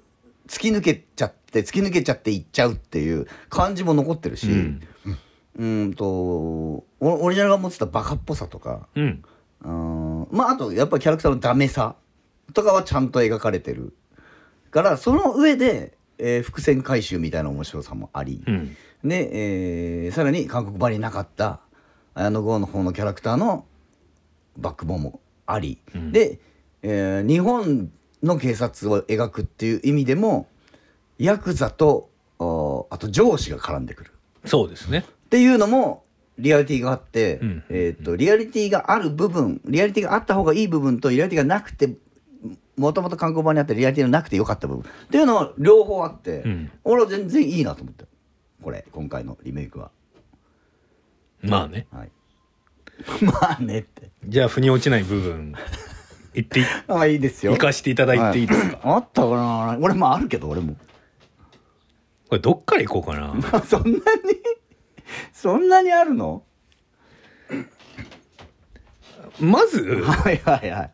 [0.47, 4.81] 突き抜けちゃって突き抜けちゃっていっちゃうっていう感じも残ってるし、うん
[5.57, 9.23] うんとオオリジナルが持ってたバカっぽさとかうん
[9.65, 11.95] うんまああとやっぱりキャラクターのダメさ
[12.53, 13.93] とかはちゃんと描かれてる。
[14.71, 18.75] からその上で、えー伏線回収みたいな面白さもあり、うん。
[19.03, 21.59] で、えーさらに韓国版になかった
[22.13, 23.65] 綾野剛の方のキャラクターの
[24.57, 26.11] バックボーンもあり、うん。
[26.11, 26.39] で、
[26.83, 30.47] えー日本の警察を描くっていう意味でも
[31.17, 34.11] ヤクザとおあと上司が絡んでくる。
[34.45, 35.05] そうですね。
[35.07, 36.03] っていうのも
[36.39, 41.93] リアリティがあって、うんえー、とリアリティがある部分リアリティがあった方がいい部分とリアリティがなくて
[42.77, 48.05] もともと韓国版にあったリアリティがなくてよかった部分っていうのは両方あって、うん俺は全然いいなと思って
[48.63, 49.91] これ今回のリメイクは。
[51.41, 51.87] まあね。
[51.91, 52.11] はい、
[53.23, 54.09] まあねって。
[54.25, 55.53] じゃあ腑に落ちない部分
[56.33, 57.53] 言ってい あいいですよ。
[57.53, 58.79] 生かしていただいていいですか？
[58.83, 59.77] あったかな？
[59.81, 60.75] 俺もあるけど俺も。
[62.29, 63.33] これどっから行こうかな。
[63.65, 64.01] そんなに
[65.33, 66.43] そんなにあるの？
[69.39, 70.91] まず、はいはいはい。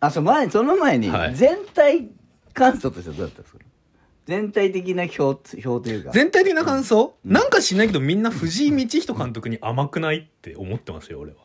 [0.00, 1.34] あそう前その前にはい。
[1.34, 2.10] 全体
[2.52, 3.60] 感想としてはどうだったんですか？
[4.26, 6.10] 全体的な表表というか。
[6.10, 11.38] 全体的な感想、なんか知んないけどみんな藤井道人監督に甘くないって思ってますよ俺は。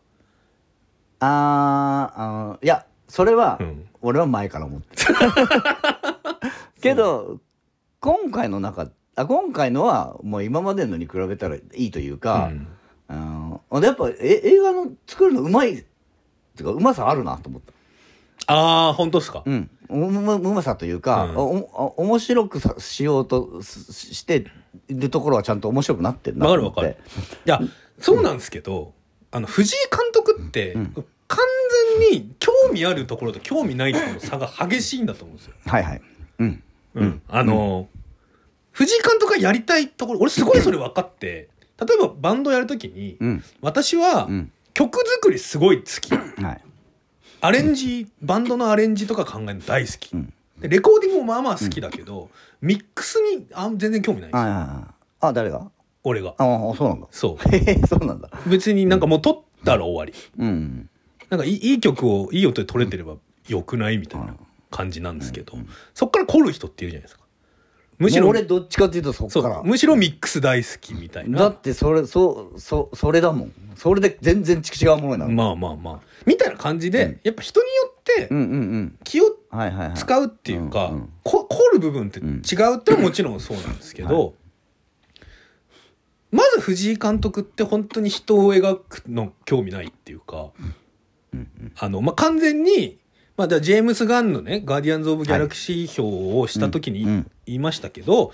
[1.19, 3.87] あーあーいやそれは、うん。
[4.01, 5.15] 俺は前から思ってる。
[6.81, 7.39] けど
[8.01, 12.51] 今回の中あ今回のはもう今までのに比べたらいいというか、
[13.09, 13.59] うん。
[13.71, 15.85] うん、やっぱえ映画の作るのうまいってい
[16.61, 17.61] うかうまさあるなと思っ
[18.45, 19.43] た、ああ本当ですか？
[19.45, 21.37] うん、うまうまさというか、うん。
[21.37, 24.45] おお面白くさしようとすして
[24.89, 26.95] るところはちゃんと面白くなってるなわかるわかる。
[27.45, 27.59] いや
[27.99, 28.93] そうなんですけど、
[29.31, 31.05] あの藤井監督って、うん。
[31.25, 31.39] 完
[32.11, 35.53] 全に興味あるところと興味ないところの差が激しいんだと思うんですよ。
[35.65, 36.01] はいはい。
[36.39, 36.63] うん。
[36.93, 37.87] うん、あの、
[38.73, 41.47] 藤井監督がやりたいところ俺すごいそれ分かって
[41.79, 43.43] 例えばバンドやるときに、うん。
[43.61, 44.51] 私はうん。
[44.73, 46.13] 曲作りすごい好き。
[46.15, 46.61] はい。
[47.41, 50.33] アレンジバンドのアレンジとか考えるの大好き、うん。
[50.59, 52.29] でレコーディングもまあまあ好きだけど、
[52.61, 54.29] ミックスにあ全然興味ない。
[54.29, 55.69] んですあ誰が？
[56.03, 56.29] 俺が。
[56.37, 57.07] ああそうなんだ。
[57.11, 58.29] そ へへそうなんだ。
[58.45, 60.13] う別になんかもう撮ったら終わり。
[60.39, 60.89] うん。
[61.29, 63.15] なんかいい曲をいい音で撮れてれば
[63.47, 64.35] よくないみたいな
[64.71, 65.67] 感じなんですけど、うん。
[65.93, 67.22] そっから凝る人っているじゃないですか
[67.97, 69.59] むしろ俺どっちかっていうとそっそから。
[69.59, 71.39] うむしろミックス大好きみたいな。
[71.39, 73.51] だってそれそうそそれだもん。
[73.75, 75.99] それで全然違うものになる、まあまあまあ。
[76.25, 77.19] みたいな感じで、うん。
[77.23, 78.99] やっぱ人によってうんうんうん。
[79.03, 79.97] 気をはいはいはい。
[79.97, 80.91] 使うっていうか、
[81.23, 82.23] 凝る部分って違
[82.73, 84.33] うってもちろんそうなんですけど、
[86.31, 90.49] まず藤井監督って本当に人を描くの興味ないっていうか、
[91.77, 92.97] あのまあ、完全に、
[93.37, 98.31] まあ、ジェームス・ガンのね「ガーディアンズ・オブ・ギャラクシー」表をした時にうんうん言いましたけど、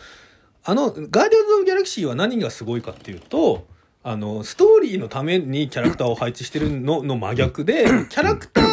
[0.63, 3.67] あの「ガーディアンズ・オブ・ギャラクシー」は何がすごいかっていうと
[4.03, 8.65] あのストーリーのためにキャラクターを配置してるのの真逆で キャラクター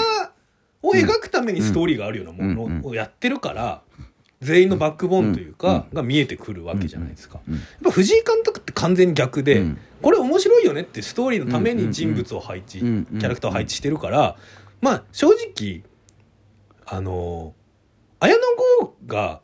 [0.83, 3.83] を描くためにストーリーがあるようなものをやってるから
[4.41, 7.41] 全員のバックボーンというかが見えてくるわけじゃないですか。
[7.49, 9.79] やっぱ藤井監督って完全に逆で、うん。
[10.03, 13.05] これ面白いよねってストーリーのために人物を配置、うん。
[13.19, 14.37] キャラクターを配置してるから、
[14.83, 15.83] まあ正直
[16.85, 17.55] あの
[18.21, 18.41] 綾野
[18.81, 19.41] 剛が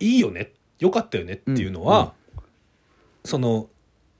[0.00, 2.12] いいよね良かったよねっていうのは、
[3.24, 3.68] その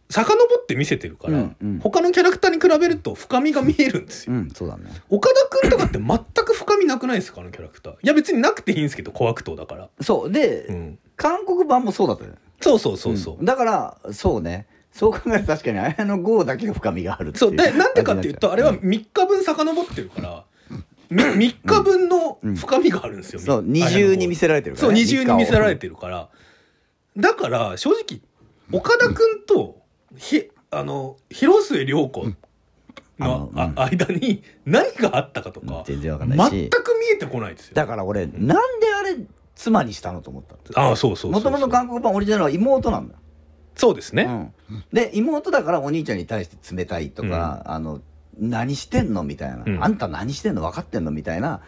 [0.09, 1.79] 遡って見せてるから、うんうん。
[1.81, 4.35] 他のキャラクターに比べると深みが見えるんですよ。
[4.35, 4.85] うんそうだね。
[5.09, 7.41] 岡田君とかって全く深みなくないですか？
[7.41, 7.95] あのキャラクター。
[7.95, 9.89] いや別になくていいんですけど小悪党だから。
[10.01, 10.31] そう。
[10.33, 12.37] で、うん、韓国版もそうだったよね。
[12.61, 13.43] そうそうそうそう。
[13.43, 13.45] ん。
[13.45, 14.67] だからそうね。
[14.93, 17.57] そう考えると確かに綾野剛だけが深みがあるっていそう。
[17.57, 20.56] でなんでかっていうとあれはん3日分遡ってるから、み
[21.11, 26.29] 3 日分の深みがあるんですよ、そうみ二重に見せられてるからそうね二重に見せられててるから。
[27.16, 28.21] だから正直
[28.73, 29.16] 岡田君
[29.47, 29.81] と
[30.16, 32.27] ひあの広末涼子
[33.19, 36.51] のあ間に何があったかとか全然わかんないし。
[36.51, 37.75] 全く見えてこないですよ。
[37.75, 39.16] だから俺なんであれ
[39.55, 43.21] 妻にしたのと思ったああそうそうそうもともと韓国版オリジナルは妹なんだよ。
[43.75, 48.01] そうですね、うん、で妹だからお兄ちゃんに対して冷たいとか、あの
[48.38, 49.22] 何してんの？
[49.22, 49.85] みたいな、うん。
[49.85, 50.62] あんた何してんの？
[50.62, 51.11] 分かってんの？
[51.11, 51.61] みたいな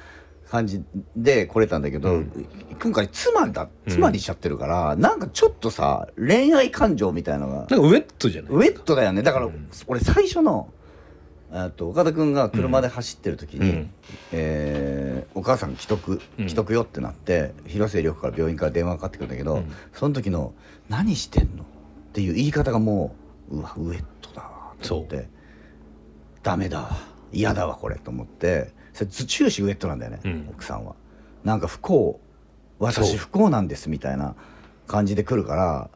[0.50, 0.82] 感じ
[1.16, 2.46] で来れたんだけど、うん。
[2.80, 8.52] 今回妻だ妻にしちゃってるから、なんかちょっとさ恋愛感情みたいのがなんかウェットじゃない？
[8.52, 9.22] ウェットだよね。
[9.22, 9.68] だから、うん。
[9.86, 10.72] 俺最初の
[11.50, 13.90] えっと岡田君が車で走ってる時に、うん。
[14.32, 16.48] えーお母さん既得うん。
[16.48, 19.72] 既得よってなって、広末涼子から病院から電話かかってくるんだけど、うん。
[19.92, 20.52] その時の
[20.88, 21.66] 「何してんの?」っ
[22.12, 23.14] ていう言い方がも
[23.50, 25.28] ううわウェットだわと思って
[26.48, 26.78] ダメだ。
[26.78, 26.90] わ
[27.30, 28.72] 嫌だわこれと思って。
[28.94, 30.48] それ終始ウェットなんだよね、うん。
[30.50, 30.94] 奥さんは。
[31.44, 32.20] なんか不幸。
[32.78, 34.34] 私不幸なんですみたいな
[34.86, 35.90] 感じで来るから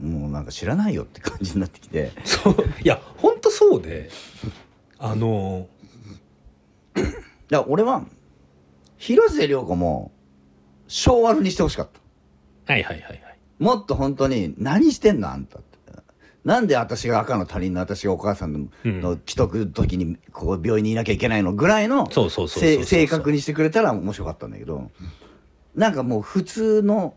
[0.00, 2.10] もうなんか知らないよって感じになってきて。
[2.24, 2.54] そう。
[2.82, 4.10] いや本当そうで。
[4.98, 5.68] あの
[6.94, 7.10] だか
[7.50, 8.04] ら俺は
[8.96, 10.10] 広末涼子も
[10.88, 11.88] 昭和にしてほしかっ
[12.66, 12.72] た。
[12.72, 13.38] はいはいはいはい。
[13.60, 15.75] もっと本当に何してんのあんたって
[16.46, 19.00] なんで私が赤の他人の私がお母さんの,、うん。
[19.00, 22.84] の既得の時にこう病院にいなきゃいけないのぐらいのそうそうそうそうそう。
[22.84, 24.90] せ正確にしてくれたら面白かったんだけど
[25.74, 27.14] なんかもう普通の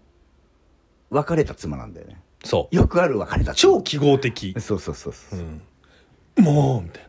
[1.12, 2.20] 別れた妻なんだよね。
[2.44, 2.76] そう。
[2.76, 3.56] よくある別れた妻。
[3.56, 4.56] 超記号的。
[4.60, 7.04] そうそうそうそうう、ん、もうみたい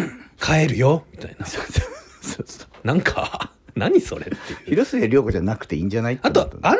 [0.00, 0.08] な。
[0.66, 1.46] 帰るよみたいな。
[1.46, 6.18] そうそうそうなんか何それって広末涼子じゃなくていいんじゃない？
[6.22, 6.78] あとあんなに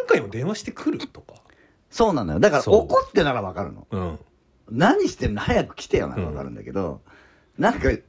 [0.00, 1.34] 何回も電話してくるとか。
[1.90, 2.40] そうなのよ。
[2.40, 2.74] だからそう。
[2.82, 3.86] 怒ってならわかるの。
[3.90, 4.18] うん
[4.70, 5.40] 何してんの？
[5.40, 7.00] 早く来てよならわかるんだけど、
[7.58, 8.00] なんか違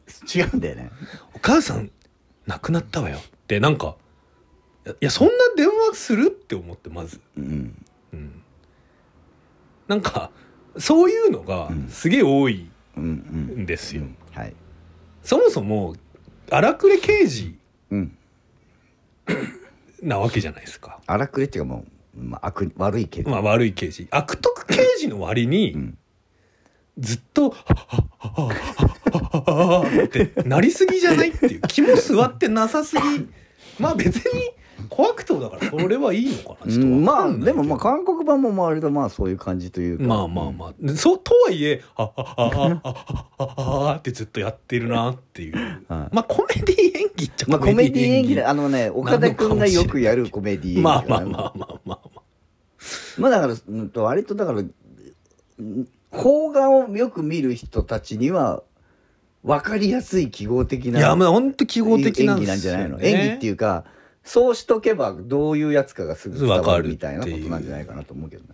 [0.53, 0.91] うんだよね。
[1.35, 1.91] お母さん
[2.47, 3.17] 亡くなったわよ。
[3.17, 3.95] ってなんか
[4.85, 7.85] いやそんな電話するって思ってまず、うん。
[8.13, 8.41] うん、
[9.87, 10.31] なんか
[10.77, 13.07] そういうのがすげえ多いうんう
[13.59, 13.65] んん。
[13.65, 14.53] ですよ、はい。
[15.23, 15.95] そもそも
[16.49, 17.57] 荒くれ刑事
[17.91, 18.17] うん。
[20.01, 21.85] なわけじゃないですか、荒くれっていうかも
[22.17, 24.07] う、まあ、悪悪いけど、まあ、悪い刑事。
[24.09, 25.97] 悪徳刑事の割に、ん
[26.99, 33.01] ずっと「はっはっはっはっはっはっは」ってなりすぎじゃないっていう気も座ってなさすぎ。
[33.79, 34.51] まあ別に
[34.89, 36.71] 小悪党だからそれはいいのかな。
[36.71, 40.03] ちょっとうんまあでもまあ韓国版も割とまあそういう感じというか。
[40.03, 43.05] まあまあまあそうとはいえ「ああああ
[43.37, 50.81] あああ」ってずっとやってるなっていう、はいまあコメディ演技っちゃまあコメディ演技あのね岡田君がよくやるコメディ演技。
[50.81, 51.99] まあまああまあまあまあ。
[52.05, 52.19] ま
[53.17, 54.63] まあだから割とだからう
[55.61, 58.63] ん邦画をよく見る人たちには
[59.43, 63.01] 分かりやすい記号的ないあやまあ本当記号的なん演技なんじゃないの？
[63.01, 63.85] 演技っていうか
[64.23, 68.49] そうしとけばどういうやつかがすぐ伝わるるみたいなことなんじゃないかなと思うけどね。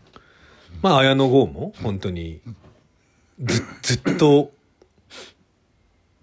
[0.82, 2.42] まあ綾野剛も本当に
[3.40, 4.52] ずずっと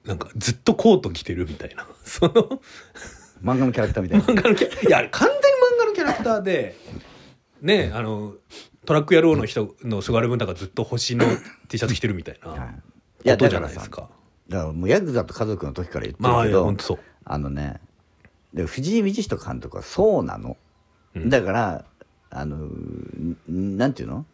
[0.04, 1.86] なんかずっとコート着てるみたいな。
[2.04, 2.32] その
[3.42, 4.24] 漫画のキャラクターみたいな。
[4.24, 5.42] 漫画のキャいや完全に
[5.76, 6.76] 漫画のキャラクターで
[7.60, 8.34] ねあの
[8.84, 11.26] トラック野郎の人の菅原文太がずっと星の
[11.68, 12.68] T シャツ着てるみたいはいない
[13.24, 14.08] やことじゃないですか。
[14.48, 16.98] だからもうヤクザと家族の時から言ってるけど、や本当そう。
[17.24, 17.80] あのね
[18.52, 20.56] で藤井道人監督はそうなの、
[21.14, 21.84] うんだから
[22.30, 24.24] あのんなんていうの？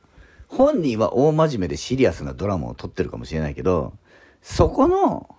[0.46, 3.92] 本人は大真面目でシリアスなドラマを撮ってるかもしれないけど
[4.40, 5.34] そこの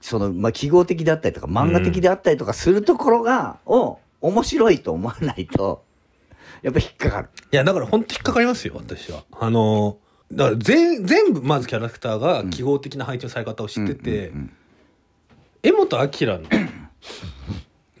[0.00, 5.84] その、まあ、記号的であったりとか漫画的であったりとかするところが、を面白いと思わないと
[6.62, 7.28] やっぱ引っかかる。
[7.52, 9.24] いやだから本当引っかかりますよ私は。
[9.32, 9.98] あの
[10.32, 14.52] だから全全部まずキャラクターが記号的な配置のされ方を知ってて、うんうん
[15.62, 16.40] 江本明の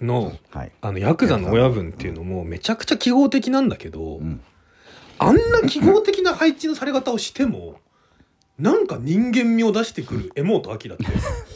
[0.00, 0.72] のはい。
[0.80, 4.40] あのヤクザの親分っていうのもめちゃくちゃ記号的なんだけど、うん。
[5.18, 7.78] あんな記号的な配置のされ方をしても
[8.58, 10.88] なんか人間味を出してくる江本明って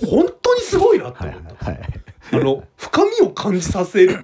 [0.07, 1.81] 本当にすごいなってはい思った、はい。
[2.33, 4.23] あの深みを感じさせる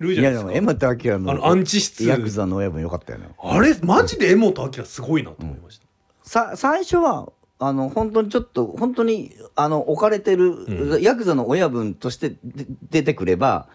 [0.00, 0.52] いじゃないですか。
[0.52, 3.28] やでも江本明あののアンチ質ヤクザの親分よかったよね。
[3.38, 3.74] あれ？
[3.82, 5.86] マジで江本明すごいなと思いました、
[6.22, 11.02] さ最初はあの本当にちょっと本当にあの置かれてる、うん。
[11.02, 13.68] ヤクザの親分としてで出てくれば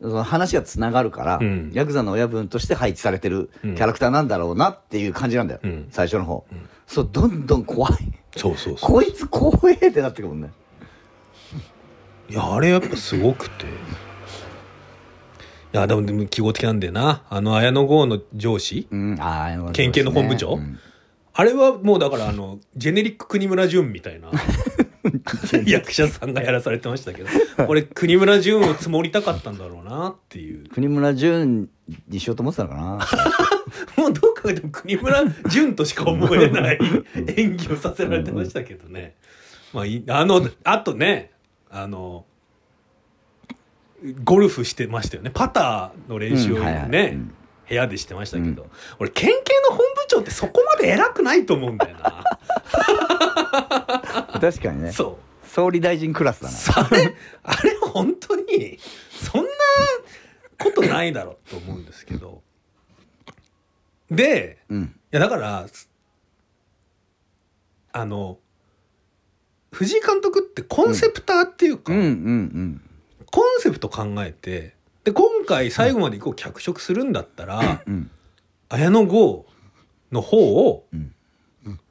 [0.00, 1.70] その話がつながるから、うん。
[1.72, 3.74] ヤクザの親分として配置されてるキうん。
[3.76, 5.88] ャラクターなんだろうなっていう感じなんだよ、うん。
[5.90, 6.68] 最初の方、ん。
[6.86, 7.92] そうどんどん怖い。
[8.36, 8.90] そうそうそう。
[8.90, 10.50] こいつ怖えってなってくるもんね。
[12.30, 13.64] いやあれやっぱすごくて
[15.72, 17.24] いやでもでも記号的なんだよな。
[17.28, 18.88] あの綾野剛の上司？
[18.90, 20.54] うんあ県警の本部長？
[20.54, 20.78] うん。
[21.34, 24.30] あれはもうだからあのジェネリック国村淳みたいな
[25.66, 27.28] 役者さんがやらされてましたけど
[27.64, 30.68] これ国村淳を積もりたかったんだろうなっていう。
[30.70, 31.68] 国村淳
[32.08, 32.98] にしようと思ってたのかな。
[34.02, 36.78] もうどう考えても国村淳としか思えない
[37.36, 39.14] 演技をさせられてましたけどね。
[39.72, 41.30] まあいあのあとね
[41.70, 42.24] あの
[44.24, 45.30] ゴルフしてましたよね。
[45.32, 47.10] パターの練習をね、うんはいはい。
[47.10, 47.34] うん。
[47.68, 48.66] 部屋でしてましたけど、
[48.98, 52.24] 俺県警の本部長ってそこまで偉くないと思うんだよな。
[54.40, 54.92] 確かにね。
[54.92, 55.46] そう。
[55.46, 58.78] 総理大臣クラスだねあれあれ本当に
[59.10, 59.50] そんな
[60.58, 62.42] ことないだろうと思うんですけど。
[64.10, 64.82] でうん。
[64.84, 65.66] いやだから
[67.92, 68.38] あの
[69.72, 72.87] 藤井監督ってコンセプターっていうか、うんうんうん
[73.30, 78.10] コンセプト考えてで今回最後まで以降脚色するんだったら、うん。
[78.68, 79.46] 綾野剛
[80.12, 80.38] の方
[80.68, 81.14] をうん。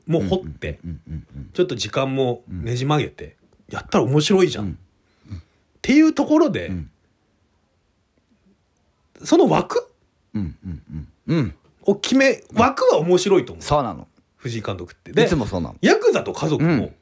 [0.05, 1.01] もう掘って、うん。
[1.07, 1.27] うん。
[1.35, 1.49] うん。
[1.53, 3.35] ちょっと時間もねじ曲げて、
[3.69, 5.37] やったら面白いじゃん、うん。
[5.37, 5.39] っ
[5.81, 6.91] ていうところで、うん。
[9.23, 9.91] その枠
[10.33, 10.55] うん。
[10.63, 10.81] うん。
[11.27, 11.35] うん。
[11.37, 11.55] うん。
[11.83, 13.63] を決め枠は面白いと思う。
[13.63, 14.07] そうなの。
[14.35, 15.11] 藤井監督って。
[15.11, 15.75] いでつもそうなの。
[15.81, 16.95] ヤクザと家族もうん。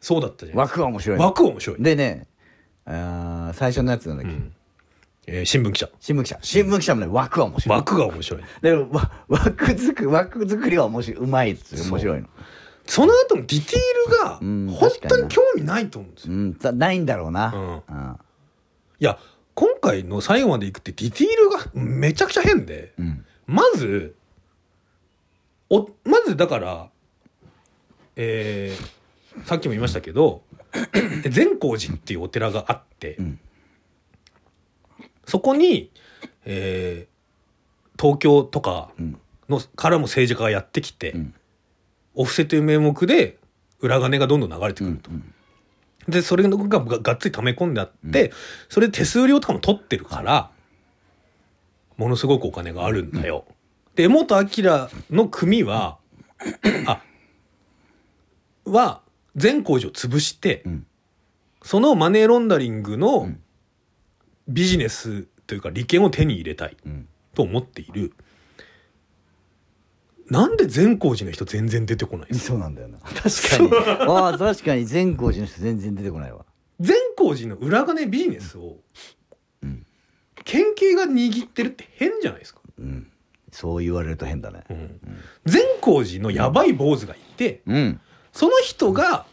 [0.00, 1.18] そうだったじゃな枠は面白い。
[1.18, 2.26] 枠は面白い、でね
[2.84, 4.52] あー最初のやつなんだっけ、うん。
[5.26, 5.88] えー新聞記者。
[6.00, 6.38] 新聞記者。
[6.42, 7.78] 新聞記者もね枠は面白い。
[7.78, 8.42] 枠が面白い。
[8.60, 12.28] でもわ枠作り枠作りは面白いうまいですよ面白いの。
[12.84, 17.52] その後のディティールがうん本当に興味ないと思うんですよ、うんだないんだろうな、
[17.88, 17.96] うん。
[17.96, 18.18] うん。
[18.98, 19.18] いや
[19.54, 23.24] 今回の最後までいくってディティールがめちゃくちゃ変でうん。
[23.46, 24.16] まず
[25.70, 26.88] おまずだから
[28.16, 30.42] えーさっきも言いましたけど
[31.28, 33.40] 善光寺っていうお寺があって、うん。
[35.26, 35.90] そこに、
[36.44, 37.12] えー
[38.00, 39.20] 東京とかうん。
[39.48, 41.34] のからも政治家がやってきて、うん。
[42.14, 43.38] お布施という名目で
[43.80, 45.10] 裏金がどんどん流れてくると。
[45.10, 45.32] うん
[46.08, 48.32] でそれがががっつり溜め込んであって、
[48.68, 50.50] それで手数料とかも取ってるから、
[51.96, 53.44] ものすごくお金があるんだよ。
[53.94, 54.50] で江本明
[55.10, 55.98] の組は
[56.86, 57.02] あ
[58.64, 59.01] は
[59.36, 60.86] 善光寺を潰して、うん。
[61.62, 63.40] そのマネーロンダリングうのん。
[64.48, 67.08] ビジネスというか利権を手に入れたいうん。
[67.34, 68.12] と思っている。
[70.28, 72.98] なんで善光寺の人全然出てこないんですかそうなんだよな。
[73.04, 73.70] 確かに。
[74.10, 76.44] ああ確かに善光寺の人全然出てこないわ。
[76.80, 78.78] 善光寺の裏金ビジネスを
[79.62, 79.86] うん。
[80.44, 82.60] 県警が握ってるって変じゃないですか。
[82.78, 83.08] うん。
[83.50, 84.64] そう言われると変だね。
[84.70, 85.00] うん。
[85.44, 88.00] 善光寺のやばい坊主がいて、うん
[88.32, 89.26] その人が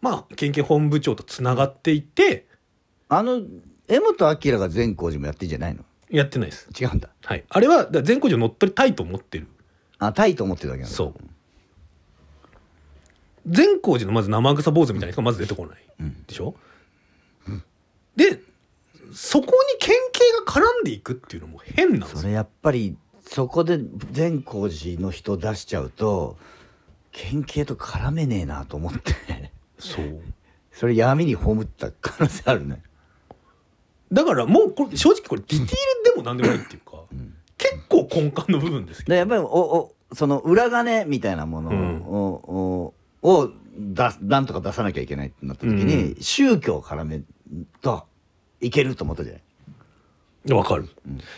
[0.00, 2.46] まあ県警本部長とつながっていて
[3.08, 3.42] あの
[3.88, 5.84] 江本明が善光寺もやってんじゃないの？
[6.10, 6.68] やってないです。
[6.78, 9.46] 違うんだはい、あれはだ善光寺を乗っ取りたいと思ってる。
[9.98, 11.14] あタイと思ってるだけなんだそう。
[13.46, 16.54] 善光寺のまず生臭坊主みたいな人がまず出てこないうんでしょ、
[18.14, 18.40] で
[19.12, 22.18] そこに県警が絡んでいくっていうのも変なんですよ。
[22.18, 23.78] それやっぱりそこで
[24.12, 26.36] 善光寺の人出しちゃうと
[27.18, 29.50] 県警と絡めねえなと思って。
[29.76, 30.22] そう。
[30.70, 32.80] それ闇に葬った可能性あるね。
[34.12, 37.02] だからもうこれ正直これディティールでも何でもないっていうか、
[37.58, 39.14] 結構根幹の部分ですけど。
[39.14, 42.02] でやっぱりおおその裏金みたいなものうん。
[42.02, 47.22] を,、をを出すなんとか出さなきゃいけないってなった時に、宗教を絡め
[47.82, 48.06] と
[48.60, 50.52] いけると思ったじゃない。
[50.56, 50.88] わかる、い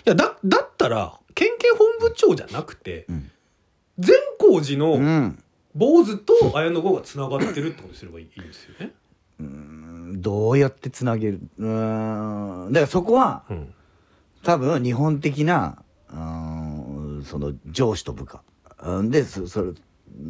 [0.05, 3.31] やだだったら県警本部長じゃなくて、ん。
[3.99, 5.43] 善光寺うのん
[5.75, 8.93] 坊主と綾野剛がつながってるってことすればいいいいですよね。
[10.18, 11.41] どうやってつなげる？
[11.59, 13.75] うーんだからそこはうん。
[14.43, 16.18] 多分日本的なうー
[17.21, 18.43] んその上司と部下。
[18.83, 19.73] うんでそそれ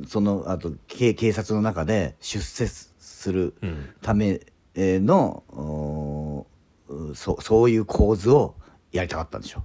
[0.07, 4.41] そのあと警警察の中で出世するうんため
[4.77, 6.47] のお
[6.89, 8.55] うそそういう構図を
[8.93, 9.63] やりたかったんでしょ。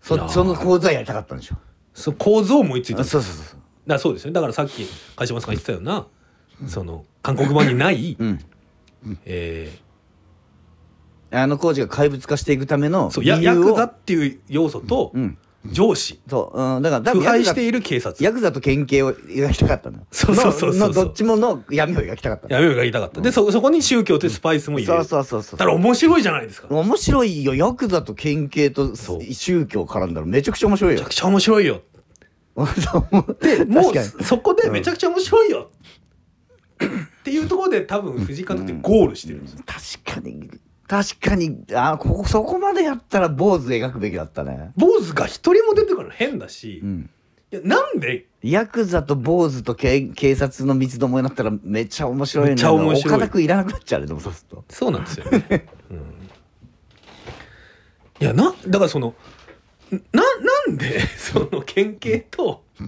[0.00, 1.56] そその構図はやりたかったんでしょ。
[1.92, 4.32] そう構造を思いついたあそうそうそうそうだからそうですね。
[4.32, 6.06] だからさっき鹿島さんが言ってたような
[6.68, 8.40] その韓国版にない、 うん。
[9.24, 9.78] え
[11.30, 15.38] あの工事が怪物化していくためのーそうや理由クザっていう要素と、うん。
[15.66, 16.20] 上司。
[16.28, 18.22] そう、うん、だから多腐分ヤクザ敗している警察。
[18.22, 20.06] ヤクザと県警を描きたかったの。
[20.10, 20.78] そうそうそうそう。
[20.78, 22.54] ののどっちもの闇を描きたかったの。
[22.54, 25.58] やめようが言いたかった、でそそこに宗教というスパイスも入れそうるそうそうそう。
[25.58, 26.68] だから面白いじゃないですか。
[26.70, 27.54] め面白いよ。
[27.54, 29.22] ヤクザと県警とそう。
[29.22, 31.00] 宗教絡んだらめちゃくちゃ面白いよ。
[31.00, 31.80] ちゃくちゃ面白いよ
[33.40, 33.94] でもう
[34.24, 35.70] そこでめちゃくちゃ面白いよ、
[36.80, 40.50] っていうところで多分藤井監督ってゴールしてるんですよ、確かに。
[40.86, 41.64] 確かに。
[41.74, 44.70] あここそこまでやったら坊主描くべきだったね。
[44.76, 47.10] 坊主が一人も出てくるの変だし、うん。
[47.50, 48.26] いやなんで？
[48.42, 53.14] ヤクザと坊主と警警察の三つどもえになったらめっちゃ面白いねめっちゃ面白い。
[53.14, 54.64] 岡田君いらなくなっちゃうねでもそうすると。
[54.68, 55.96] そうなんですよね、うん、
[58.20, 59.14] いやなだからその
[60.12, 60.22] な
[60.66, 61.00] なんで？
[61.18, 62.64] その県警と？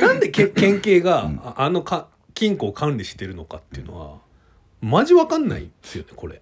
[0.00, 4.18] なんでけ県警がああのか金庫を管理してるのかっていうのは
[4.80, 6.40] マジわかんないんですよねこれ。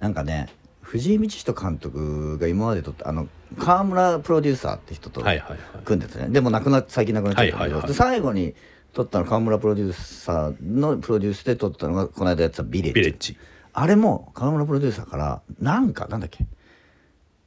[0.00, 0.48] なんかね
[0.82, 3.28] 藤井道人監督が今まで撮ったあの
[3.58, 5.58] 川村プロデューサーって人とはいはいはい。
[5.84, 7.88] 組んでたね、でも亡くなっ最近亡くなっちゃったけど、はいはいはい。
[7.88, 8.54] で最後に
[8.92, 13.00] 撮ったの川村プロデューサーのプロデュースで撮ったのがこの間やってたビレッジ。
[13.00, 13.38] ビレッジ。
[13.72, 16.44] あれも川村プロデューサーからなんかなんだっけ？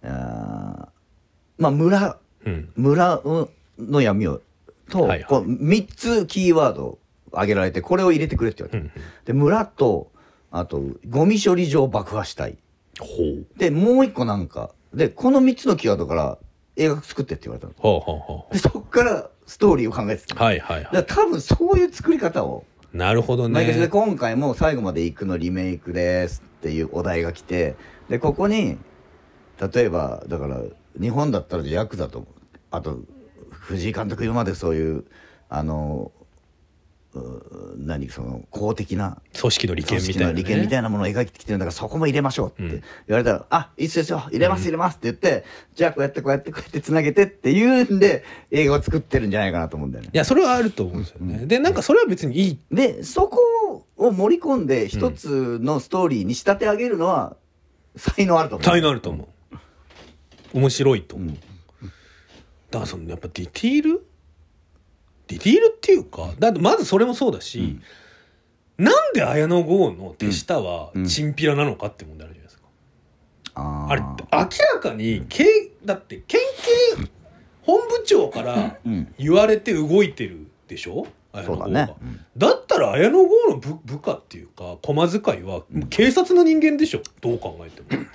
[0.07, 2.69] あーまあ村うん。
[2.75, 3.21] 村
[3.79, 4.41] の闇を
[4.89, 5.23] と、はいはい。
[5.25, 6.99] こう3つキーワード
[7.31, 10.11] 挙げられてこれを入れてくれって言われて、うんで村と
[10.51, 12.57] あとゴミ処理場爆破したい。
[12.99, 13.45] ほう。
[13.57, 14.71] でもう一個なんか。
[14.93, 16.37] でこの3つのキーワードから
[16.77, 17.73] 映画作ってって言われたの。
[17.77, 22.63] ほうほうほでそっからストーリーを考えてたはいはいはだから多分そういう作り方を。
[22.93, 23.87] いなるほどね。
[23.89, 27.75] 今回も「最後まで行くのリメイクです」っていうお題が来て。
[28.09, 28.77] でここに
[29.59, 30.61] 例えばだから
[30.99, 32.25] 日本だったらヤクザと
[32.71, 32.99] あと
[33.49, 35.05] 藤井監督今までそういう
[35.49, 36.11] あの
[37.13, 42.69] う何その公的な組織の利権みたいな、利権みたいなものを描いてきてるんだからそこも入れましょうってうん。
[42.69, 50.09] 言われたら「あいいっすよ入れます入れます」って言って、じゃあこうやってこうやってこうやってつなげてっていうんで映画を作ってるんじゃないかなと思うんだよね。
[50.13, 50.17] い。
[50.17, 52.59] やそれはあると思うんですよね、でなんかそれは別にいい。
[52.71, 57.37] でそこを盛り込んで一つのストーリーに仕立て上げるのは
[57.95, 58.65] 才能あると思う。
[58.65, 59.27] 才能あると思う
[60.55, 61.15] 面白いと。
[61.17, 61.35] 思う、うん。
[61.35, 61.39] だ
[62.71, 64.05] からそのやっぱディティール？
[65.27, 67.79] ディティールっていうかだってまずそれもそうだし、
[68.77, 71.05] なんで綾野剛の手下はうん。
[71.05, 72.67] チンピラなのかって問題あるじゃないですか、
[73.55, 73.91] あー。
[73.91, 75.45] あれ明らかにけ
[75.83, 76.39] だって県
[76.97, 77.09] 警
[77.61, 79.13] 本部長からうん。
[79.17, 81.07] 言われて動いてるでしょ？
[81.33, 81.95] 綾野剛がだね。
[82.01, 82.19] うん。
[82.37, 87.01] だったら綾野剛の部部下っていうか駒遣いは警察の人間でしょ？
[87.21, 88.05] どう考えても。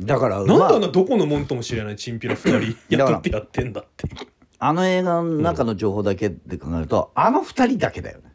[0.00, 4.06] だから、なんでまああんなどこのもんとも知れないチンピラ二人 雇ってやってんだって。
[4.06, 4.28] いう
[4.60, 8.32] あの映画の中の情報だけで考えると、あの二人だけだよね。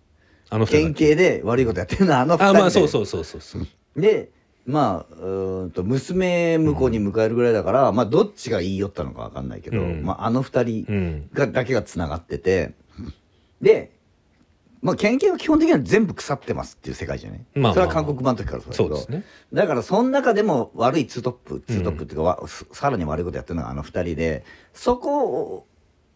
[0.50, 3.68] あの二人県警で悪いことやってるのはあの二人あでまあそうそうそうそうそう
[4.00, 4.30] で
[4.66, 10.04] まあうーんと娘婿に迎えるぐらいだから、まあどっちが言い寄ったのか分かんないけど、うん。
[10.06, 11.30] まあ、あの二人うん。
[11.34, 12.74] がだけがつながってて。
[13.62, 13.92] で、
[14.84, 18.96] まあ、県警は基本的には全部腐ってますっていう世界じゃない、まあまあそれは韓国版の時からそうだけど。
[18.96, 19.24] そうですね。
[19.54, 25.68] だからその中でも悪いツートップツートップっていうか、わすさらに悪いことやってるのがあの二人でそこを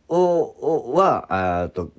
[0.09, 1.91] をはあーと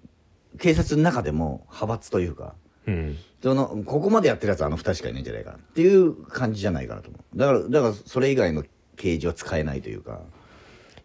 [0.58, 2.54] 警察の中でも派閥というか
[2.86, 3.16] うん。
[3.42, 7.38] そのここまでやってるやつはあの二人しかいないんじゃないかなっていう感じじゃないかなと思う。
[7.38, 8.62] だからだからそれ以外の
[8.96, 10.20] 刑事は使えないというか。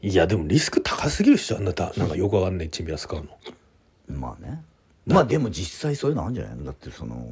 [0.02, 4.18] いやでもリスク高すぎるっしょあんなたなんかよくわかんないチンピラ使うの。
[4.20, 4.62] まあね
[5.06, 6.56] まあでも実際そういうのあるんじゃない？
[6.56, 7.28] のだってその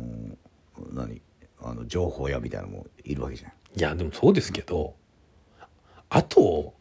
[0.94, 1.22] 何？
[1.64, 4.96] あの情報屋みたいなのもいるわけじゃないいやでもそうですけど
[6.10, 6.74] あと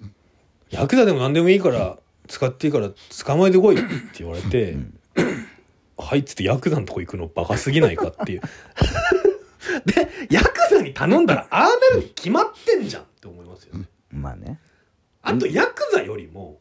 [0.71, 2.89] ヤクザでも何でもいいから使っていいから
[3.25, 4.79] 捕まえてこいって言われて
[5.99, 8.41] 「はい」っつってヤクザのとこ行くのバカすぎないかっていう。
[9.85, 13.87] でヤクザに頼んだらああなるに決まってんじゃんって思いますよね。
[14.11, 14.59] まあね。
[15.23, 16.59] あとヤクザよりも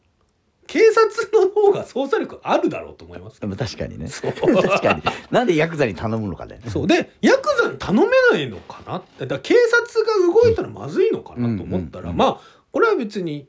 [0.70, 3.40] 警察の方が捜査力あるだろうと思います。
[3.40, 4.06] でも確かにね。
[4.06, 4.30] そう。
[4.38, 5.02] 確かに。
[5.32, 6.60] なんでヤクザに頼むのかね。
[6.68, 6.86] そう。
[6.86, 9.26] でヤクザに頼めないのかなって。
[9.26, 12.16] だから警察が動いたらまずいのかなと思ったら、うんうんうん。
[12.18, 12.40] まあ
[12.70, 13.48] これは別に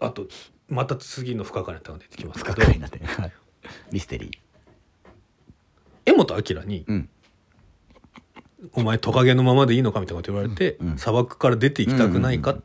[0.00, 0.26] あと
[0.66, 3.06] また次の不可解な点が出てきます不けど可解な点。
[3.06, 3.32] はい。
[3.92, 4.32] ミステリー。
[6.04, 7.08] 柄本明にうん
[8.74, 12.56] 「お前トカゲのままでいいのか?」みたいなこと言われて、うん砂漠から出て行きたくないかっ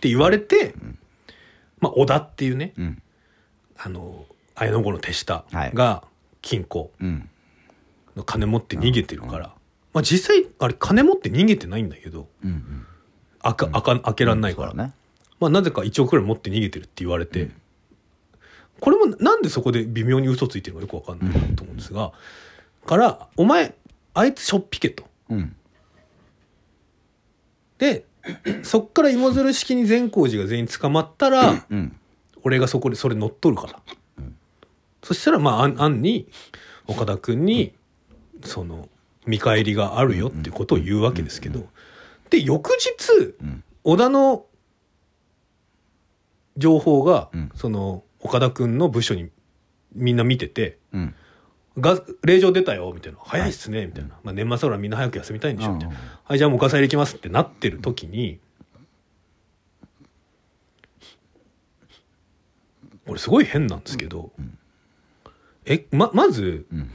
[0.00, 0.74] て言われて、
[1.80, 3.02] まあ織田っていうねうん。
[3.76, 4.24] あの
[4.54, 5.72] 綾野剛の手下はい。
[5.74, 6.04] が
[6.42, 7.28] 金庫うん。
[8.16, 9.52] の金持って逃げてるから、
[9.92, 12.86] まあ、実際あれ金持って逃げてないんだけどうんうん。
[13.42, 14.92] 開か開か開けらんないから、ね。
[15.38, 17.50] まあ、なぜか1億くらい持って逃げてるって言われて、
[18.80, 22.12] これもなんでそこで微妙に嘘ついてるのかよくわかんないなと思うんですが、
[22.86, 23.74] から「お前
[24.14, 25.04] あいつしょっぴけ」と。
[25.30, 25.54] うん。
[27.78, 28.04] で
[28.62, 31.96] そっから芋づる式に善光寺が全員捕まったら、うん
[32.42, 33.80] 俺がそこでそれ乗っ取るから、
[35.02, 36.28] そしたらまあ案案に
[36.86, 37.74] 岡田君に
[38.44, 38.88] その
[39.26, 41.66] 見返りがあるよっていうことを言うわけですけど、
[42.30, 43.64] で翌日うん。
[43.82, 44.46] 織田の
[46.56, 47.50] 情報が、うん。
[47.56, 49.28] その岡田君の部署に
[49.96, 51.14] みんな見ててうん
[51.78, 55.94] 「が令状出たよ」みたいな「早いっすね」みたいな、まあ、年末だからみんな早く休みたいんでしょみたいな。
[55.94, 58.38] うん「はいじゃあもうガサ入れ行きます」ってなってる時に
[63.06, 64.32] 俺すごい変なんですけど、
[65.64, 66.90] えままずうん。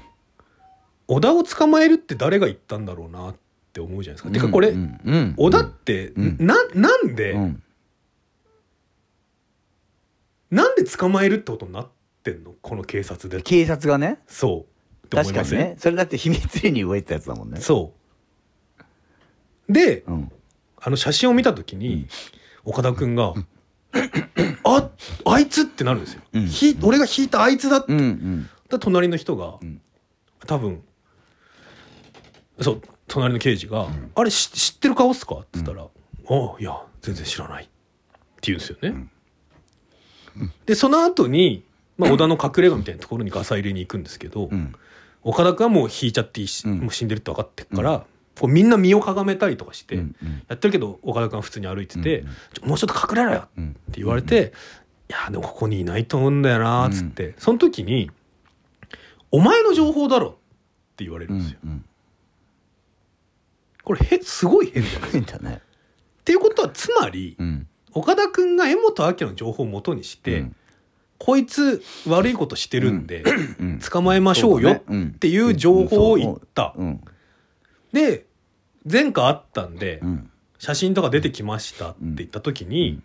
[1.08, 3.36] 織田を捕まえるって誰が言ったんだろうなっ
[3.74, 4.32] て思うじゃないですか。
[4.32, 4.74] てかこれ、
[5.36, 6.38] 織田って、うん。
[6.40, 7.64] ななんで、うん。
[10.50, 11.90] なんで捕まえるってことになっ
[12.24, 13.42] てんのこの警察で。
[13.42, 14.20] 警察がね。
[14.26, 14.71] そう
[15.20, 15.60] って思いません？
[15.60, 15.76] 確かにね。
[15.80, 17.60] それだって秘密裏に動いてたやつだもんね。
[17.60, 17.94] そ
[19.70, 19.74] う。
[19.74, 20.32] でうん。
[20.84, 22.08] あの写真を見た時に、
[22.64, 23.36] 岡田君が
[24.64, 24.90] 「あ
[25.26, 26.48] あいつ!」ってなるんですよ、うん。
[26.48, 28.50] ひ俺が引いたあいつだって、うんうん。
[28.68, 29.80] だ隣の人が、ん。
[30.48, 30.82] 多分
[32.60, 37.72] そう隣の刑事が「あれし知ってる顔っすか?」って言ったら「ああいや全然知らない」って
[38.52, 39.08] 言うんですよね。
[40.66, 41.64] でその後に、
[42.02, 44.74] まあ、織田の隠れ家みたいなところにガサ入れに行くんですけど、うん。
[45.24, 46.80] 岡田君はもう引いちゃっていいし、うん。
[46.80, 48.06] もう死んでるって分かってるから、
[48.40, 49.98] こうみんな身をかがめたりとかして、
[50.48, 52.24] やってるけど岡田君は普通に歩いてて、
[52.64, 54.54] もうちょっと隠れろようんって言われて、
[55.10, 58.10] いやでもここにいないと思うんだよなっつって、その時に
[59.30, 60.28] 「お前の情報だろ」
[60.94, 61.60] って言われるうんんですよ。
[61.66, 61.86] うん
[63.84, 65.08] これへすごい変だよね。
[65.12, 65.62] 変だね。
[66.22, 67.68] っていうことはつまりうん。
[67.94, 70.56] 岡田君が江本明の情報をもとにして、うん
[71.24, 73.22] こいつ悪いことしてるんで、
[73.60, 73.80] うん。
[73.80, 76.74] 捕まえましょうよっていう情報を言った。
[76.76, 76.84] う。
[76.84, 77.02] ん。
[77.94, 78.26] で
[78.92, 80.32] 前科あったんで、うん。
[80.58, 83.04] 写真とか出てきましたって言った時に、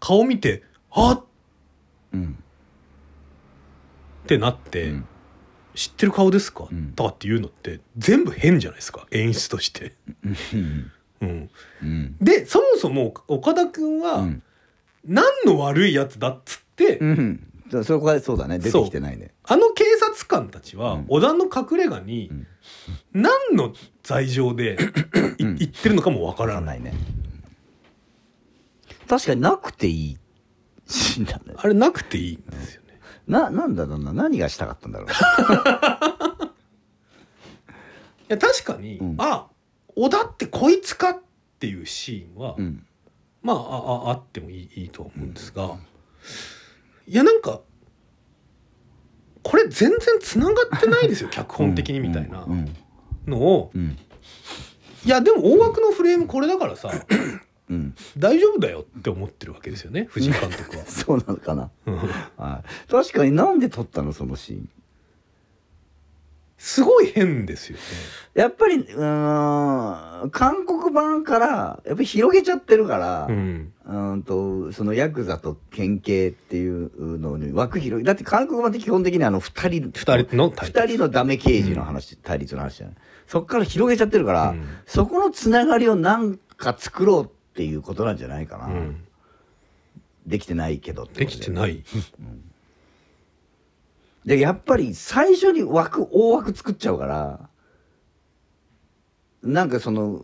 [0.00, 1.24] 顔見て「あっ!」
[2.14, 2.38] うん。
[4.24, 5.04] ってなって、うん。
[5.74, 6.92] 知ってる顔ですか、うん。
[6.92, 9.06] とかっていうのって全部変じゃないですか？
[9.10, 9.94] 演出として。
[11.20, 12.16] うん。
[12.22, 14.42] でそもそも岡田君はうん
[15.08, 17.44] 何の悪いやつだっつって、うん。
[17.70, 18.58] そそこはそうだね。
[18.58, 19.32] 出てきてないね。
[19.44, 21.04] あの警察官たちはうん。
[21.08, 22.46] 織田の隠れ家にん。
[23.12, 24.76] 何の罪状で
[25.38, 26.94] いうん行ってるのかもわからんないね。
[29.08, 30.18] 確かになくていい
[30.86, 33.00] シーンだねあれなくていいんですよね。
[33.26, 34.12] ななんだろうな。
[34.12, 35.08] 何がしたかったんだろう。
[38.28, 39.14] いや確かに、うん。
[39.18, 39.46] あ
[39.96, 41.18] 織田ってこいつかっ
[41.58, 42.84] ていうシーンは、うん
[43.42, 45.76] まああああってもいいいいとは思うんですが、
[47.06, 47.60] いやなんか
[49.42, 52.74] これ全然つながってないですよ 脚本的にみたいなうん
[53.26, 53.96] のを、うん。
[55.04, 56.90] いやでも大枠のフレームこれだからさ
[57.70, 57.94] うん。
[58.16, 60.84] 大丈夫だよって思ってるわけですよね藤井監督は。
[60.86, 64.68] そうなのかなうんはい確かになんで撮ったのそのシーン
[66.58, 67.82] すごい変ですよね。
[68.34, 71.46] やっぱりうーん韓国版から
[71.86, 73.72] やっぱり広げちゃってるから、うん。
[73.86, 78.04] うんとそのヤクザと県警っていうのに枠広い。
[78.04, 82.96] だって韓国版って基本的にあの2人二人の対二人のダメ刑事の話、対立の話じゃない。
[83.28, 84.66] そっから広げちゃってるから、うん。
[84.84, 89.04] そこのつながりをなんか作ろうっていうことなんじゃないかな、うん。
[90.26, 91.26] できてないけどで。
[91.26, 91.84] きてない。
[94.28, 97.48] でやっぱり最初に枠大枠作っちゃうから
[99.42, 100.22] なんかその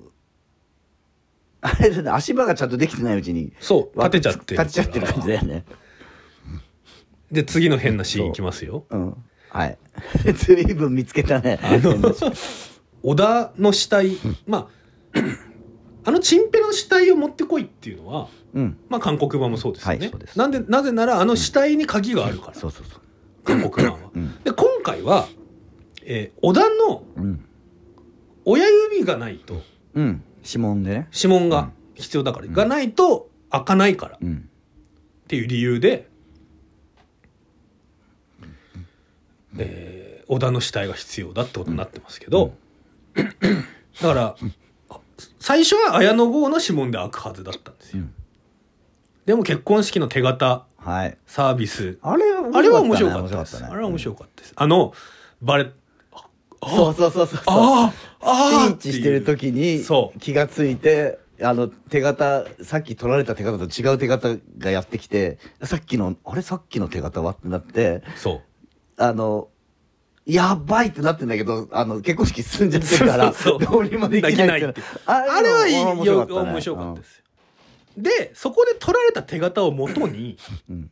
[1.63, 4.55] あれだね足場がちゃんとできてないうちにそう立てちゃって。
[4.57, 5.65] る立てちゃってる感じだよね。
[7.33, 8.85] で次の変なシーンいきますよ。
[8.91, 9.17] うん。
[9.49, 9.79] はい。
[10.37, 11.59] 随分見つけたね。
[11.63, 12.15] あの
[13.03, 14.69] 織田の死体、ま
[15.15, 15.19] あ
[16.05, 18.77] あのチンペの死体を持ってこいっていうのは、うん。
[18.91, 19.99] まあ、韓国版もそうですよね。
[20.01, 20.39] はいそうです。
[20.39, 23.04] なんでなぜならあの死体に鍵があるから、そうそうそう
[23.45, 24.11] 韓国版は。
[24.15, 24.43] うん。
[24.43, 25.29] で今回は、
[26.03, 27.45] えー織田のうん。
[28.47, 29.63] 親指がないと
[29.95, 30.23] うん。
[30.45, 31.09] 指紋でね。
[31.15, 34.49] 指紋が必要だから、がないと開かないからっうん。
[35.29, 36.09] ていう理由で、
[39.59, 42.55] えー織田の死体が必要だってことになってますけど、
[43.15, 43.25] だ
[44.01, 44.37] から
[45.39, 47.99] 最初は綾野剛の指紋で開くはずだったんですよ。
[48.05, 48.15] うん。
[49.27, 51.19] でも結婚式の手形はい。
[51.27, 51.99] サービス。
[52.03, 53.35] あれはあれは面白かったです。
[53.35, 53.69] 面白かったね。
[53.71, 54.53] あれは面白かったです。
[54.57, 54.93] あの
[55.43, 55.71] バレ
[56.61, 57.41] あそうそうそうそう。
[57.47, 59.85] ああああスピーチしてる時に
[60.21, 66.43] 気がついてあの手形さっき取られた手形と違う手形がやってきてさっきのあれ？
[66.43, 67.33] さっきの手形は？
[67.33, 68.43] ってなってそ
[68.99, 69.03] う。
[69.03, 69.49] あの
[70.27, 73.63] やばいってなってんだけどあの結婚式進んじゃってるから そう。
[73.63, 74.65] そうどうにもできない
[75.07, 76.51] あれはいい面白かったね。
[76.53, 77.24] 面白かったですよ、
[77.97, 80.37] でそこで取られた手形をもとに、
[80.69, 80.91] うん。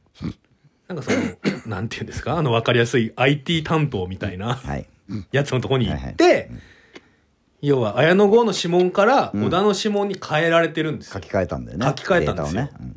[0.88, 1.18] なんかその
[1.66, 2.36] なんていうんですか？
[2.36, 4.86] あの分かりやすい IT 担当みたいなはい。
[5.32, 6.50] やつのとこに行って、
[7.60, 9.42] 要は綾野剛の指紋からうん。
[9.42, 11.86] 織田の指紋に変えられてるんですよ、書き換えたんだよね。
[11.86, 12.62] 書き換えたんですよ。
[12.62, 12.94] データをね。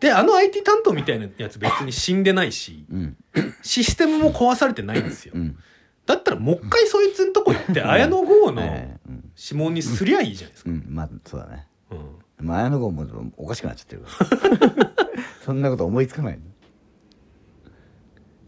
[0.00, 3.16] であの IT 担当みたいなやつ別に死んでないし うん。
[3.62, 5.58] システムも壊されてないんですよ、うん。
[6.06, 8.62] だったらもう一回そいつのとこ行って綾野剛の
[9.36, 10.86] 指紋にすりゃいいじゃないですか、うん。
[10.88, 11.66] まあそうだね。
[11.90, 11.98] うん
[12.42, 13.04] まあ綾野剛も
[13.36, 14.08] おかしくなっちゃってるか
[14.80, 14.90] ら。
[15.44, 16.38] そんなこと思いつかないい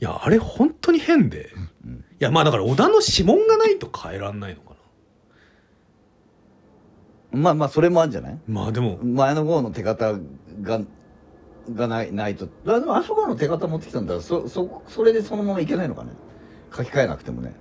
[0.04, 1.50] やあれ本当に変で、
[1.84, 4.72] うんいやまあだから織田の指紋がないと変えらんないのか
[7.32, 8.32] まあまあそれもあるんじゃない？
[8.32, 8.98] なまあでも。
[9.02, 10.18] 前の号の手形
[10.60, 10.80] が
[11.74, 12.46] がないないと。
[12.66, 14.14] あでもあそこの手形持ってきたんだ。
[14.14, 16.10] らそそそれでそのままいけないのかね？
[16.76, 17.54] 書き換えなくてもね。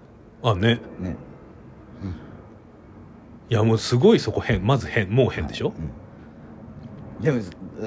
[0.44, 0.80] あね。
[1.00, 1.16] ね。
[3.50, 4.66] いやもうすごいそこ変。
[4.66, 5.10] まず変。
[5.10, 5.90] もう変でしょ、うん、
[7.22, 7.42] でも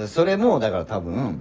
[0.06, 1.40] それもだから多分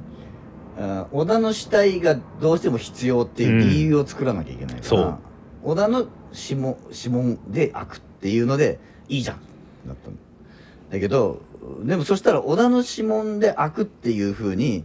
[0.77, 5.17] あ織田の死体がどうしても必要っていう理由を作らなきゃいけないから、そう
[5.63, 9.37] 織田の指紋指紋で開くっていうのでいいじゃん
[9.87, 10.15] だったの。
[10.89, 11.41] だけど
[11.83, 14.83] でもそしたら織田の指紋で開くっていうふうに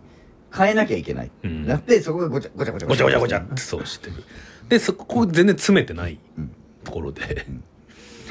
[0.54, 1.66] 変えなきゃいけない、うん。
[1.66, 3.38] だってそこがごちゃごちゃごちゃごちゃごちゃごちゃ。
[3.38, 4.24] ってそうしてる
[4.68, 6.50] でそこ全然詰めてないうん
[6.84, 7.46] ところで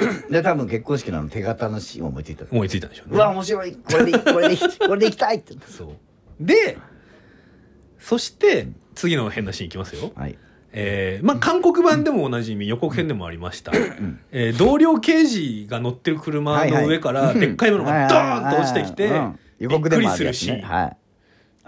[0.30, 2.45] で多分結婚式のあの手形のシーンを思いついた。
[2.50, 3.16] 思いついたんでしょうね。
[3.16, 3.74] うわ面白い。
[3.74, 5.54] これでいこれでい これでいきたいって。
[5.68, 5.88] そう。
[6.39, 6.78] で
[8.00, 10.12] そして次の変なシーンいきますよ。
[10.16, 10.38] はい。
[10.74, 13.72] えーまあ韓国版でもおなじみ予告編でもありました、
[14.32, 20.58] えー同僚刑事が乗ってる車の上からでっかいものがドーンと落ちてきてうん予告でもあるやつびっくりするシーン。
[20.58, 20.97] ねはい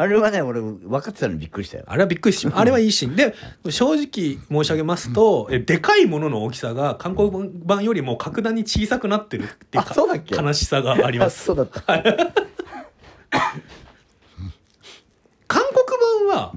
[0.02, 1.84] あれはね俺分かってたのにびっくりしたよ。
[1.86, 3.18] あれはびっくりしあれはいいシーン。
[3.18, 3.36] で
[3.70, 10.36] 正直申し上げますとえでかいものの大きさが韓国版よりも格段に小さくなってるっていうあそうだっけ？
[10.36, 11.44] 悲しさがあります。
[11.44, 11.82] そうだった。
[15.50, 16.54] 韓国版は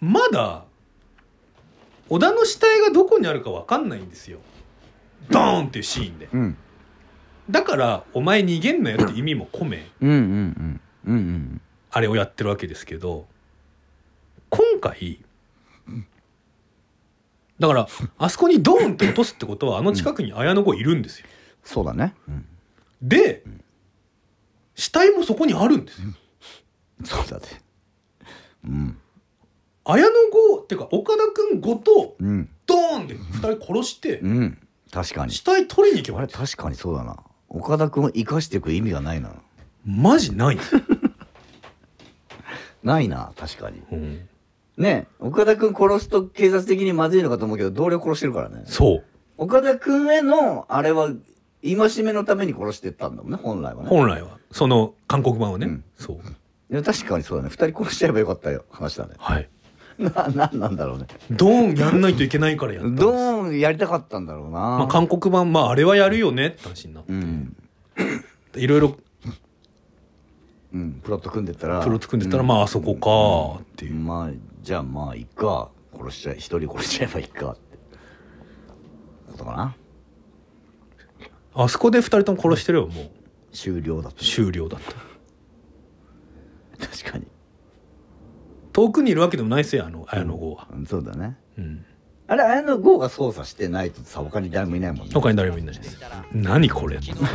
[0.00, 0.64] まだ
[2.08, 4.38] 織田の死体がどこにあるか分かんないんですよ。
[5.28, 6.28] ドーンっていうシーンで。
[6.32, 6.56] うん。
[7.50, 9.84] だから「お前逃げんなよ」って意味も込め。
[10.00, 10.16] うんうん。
[10.16, 11.60] うんうんうん
[11.90, 13.26] あれをやってるわけですけど
[14.50, 15.20] 今回
[17.58, 21.26] だからあそこにドーンって落とすってことはあの近くに綾野剛いるんですよ。
[21.64, 22.14] そうだね。
[22.28, 22.46] うん。
[23.02, 23.42] で
[24.74, 26.08] 死体もそこにあるんですよ。
[27.04, 27.46] そうだね。
[28.64, 28.98] うん。
[29.84, 32.48] 綾野剛ってか岡田君ごとうん。
[32.66, 34.58] ドーンって2人殺してうん。
[34.90, 35.32] 確かに。
[35.32, 36.18] 死体取りに行けば。
[36.18, 37.16] あれ確かにそうだな。
[37.48, 39.32] 岡田君を生かしていく意味がないな。
[39.84, 40.82] マジないんですよ、
[42.86, 43.82] ないな確かに。
[43.90, 44.28] うん。
[44.78, 48.62] ね岡田君殺すと警察的にまずいのかと思うけど同僚殺してるからね。
[48.64, 49.04] そう。
[49.36, 51.10] 岡田君へのあれは
[51.62, 53.88] 戒めのために殺してったんだもんね本来はね。
[53.88, 54.38] 本来は。
[54.52, 55.84] その韓国版はね、うん。
[55.98, 56.16] そう。
[56.72, 57.50] いや確かにそうだね。
[57.50, 59.14] 二人殺しちゃえばよかったよ話だね。
[59.18, 59.48] はい。
[59.98, 61.06] ななんなんだろうね。
[61.30, 63.04] ドーンやんないといけないからやったんです。
[63.04, 67.56] どうやりたかったんだろうな、まあ、韓国版まああれはやるよねって話になって、うん、
[68.56, 68.96] いろいろ
[70.76, 74.30] うん、プロット組んでったらプロット組んでたらまああそこかっていう、まあ
[74.62, 77.78] じゃあまあいっか殺しちゃえ一人殺しちゃえばいいかって
[79.32, 79.76] ことかな。
[81.54, 83.10] あそこで2人とも殺してればもう。
[83.56, 84.80] 終了だと終了だっ
[86.78, 86.86] た。
[86.86, 87.26] 確かに、
[88.74, 91.38] 遠くにいるわけでもないですよあの綾野剛は、うん、そうだね。
[91.56, 91.84] うん、
[92.28, 95.12] あれ綾野剛が操作してないとさ他に誰もいないもんね。
[95.14, 95.96] 他に誰もいないです。
[96.32, 96.96] 何これ。
[96.96, 97.34] 昨日とは違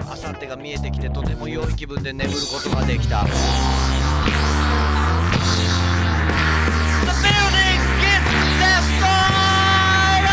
[0.00, 3.24] う明後日が見えてきてとても良い気分で眠ることができた。
[3.24, 3.30] The
[7.22, 8.26] building gets
[8.58, 10.26] destroyed!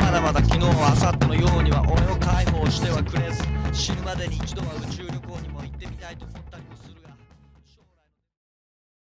[0.00, 3.42] まだまだ昨日は明後日のようには俺を解放してはくれず。
[3.72, 5.11] 死ぬまでに一度は宇宙に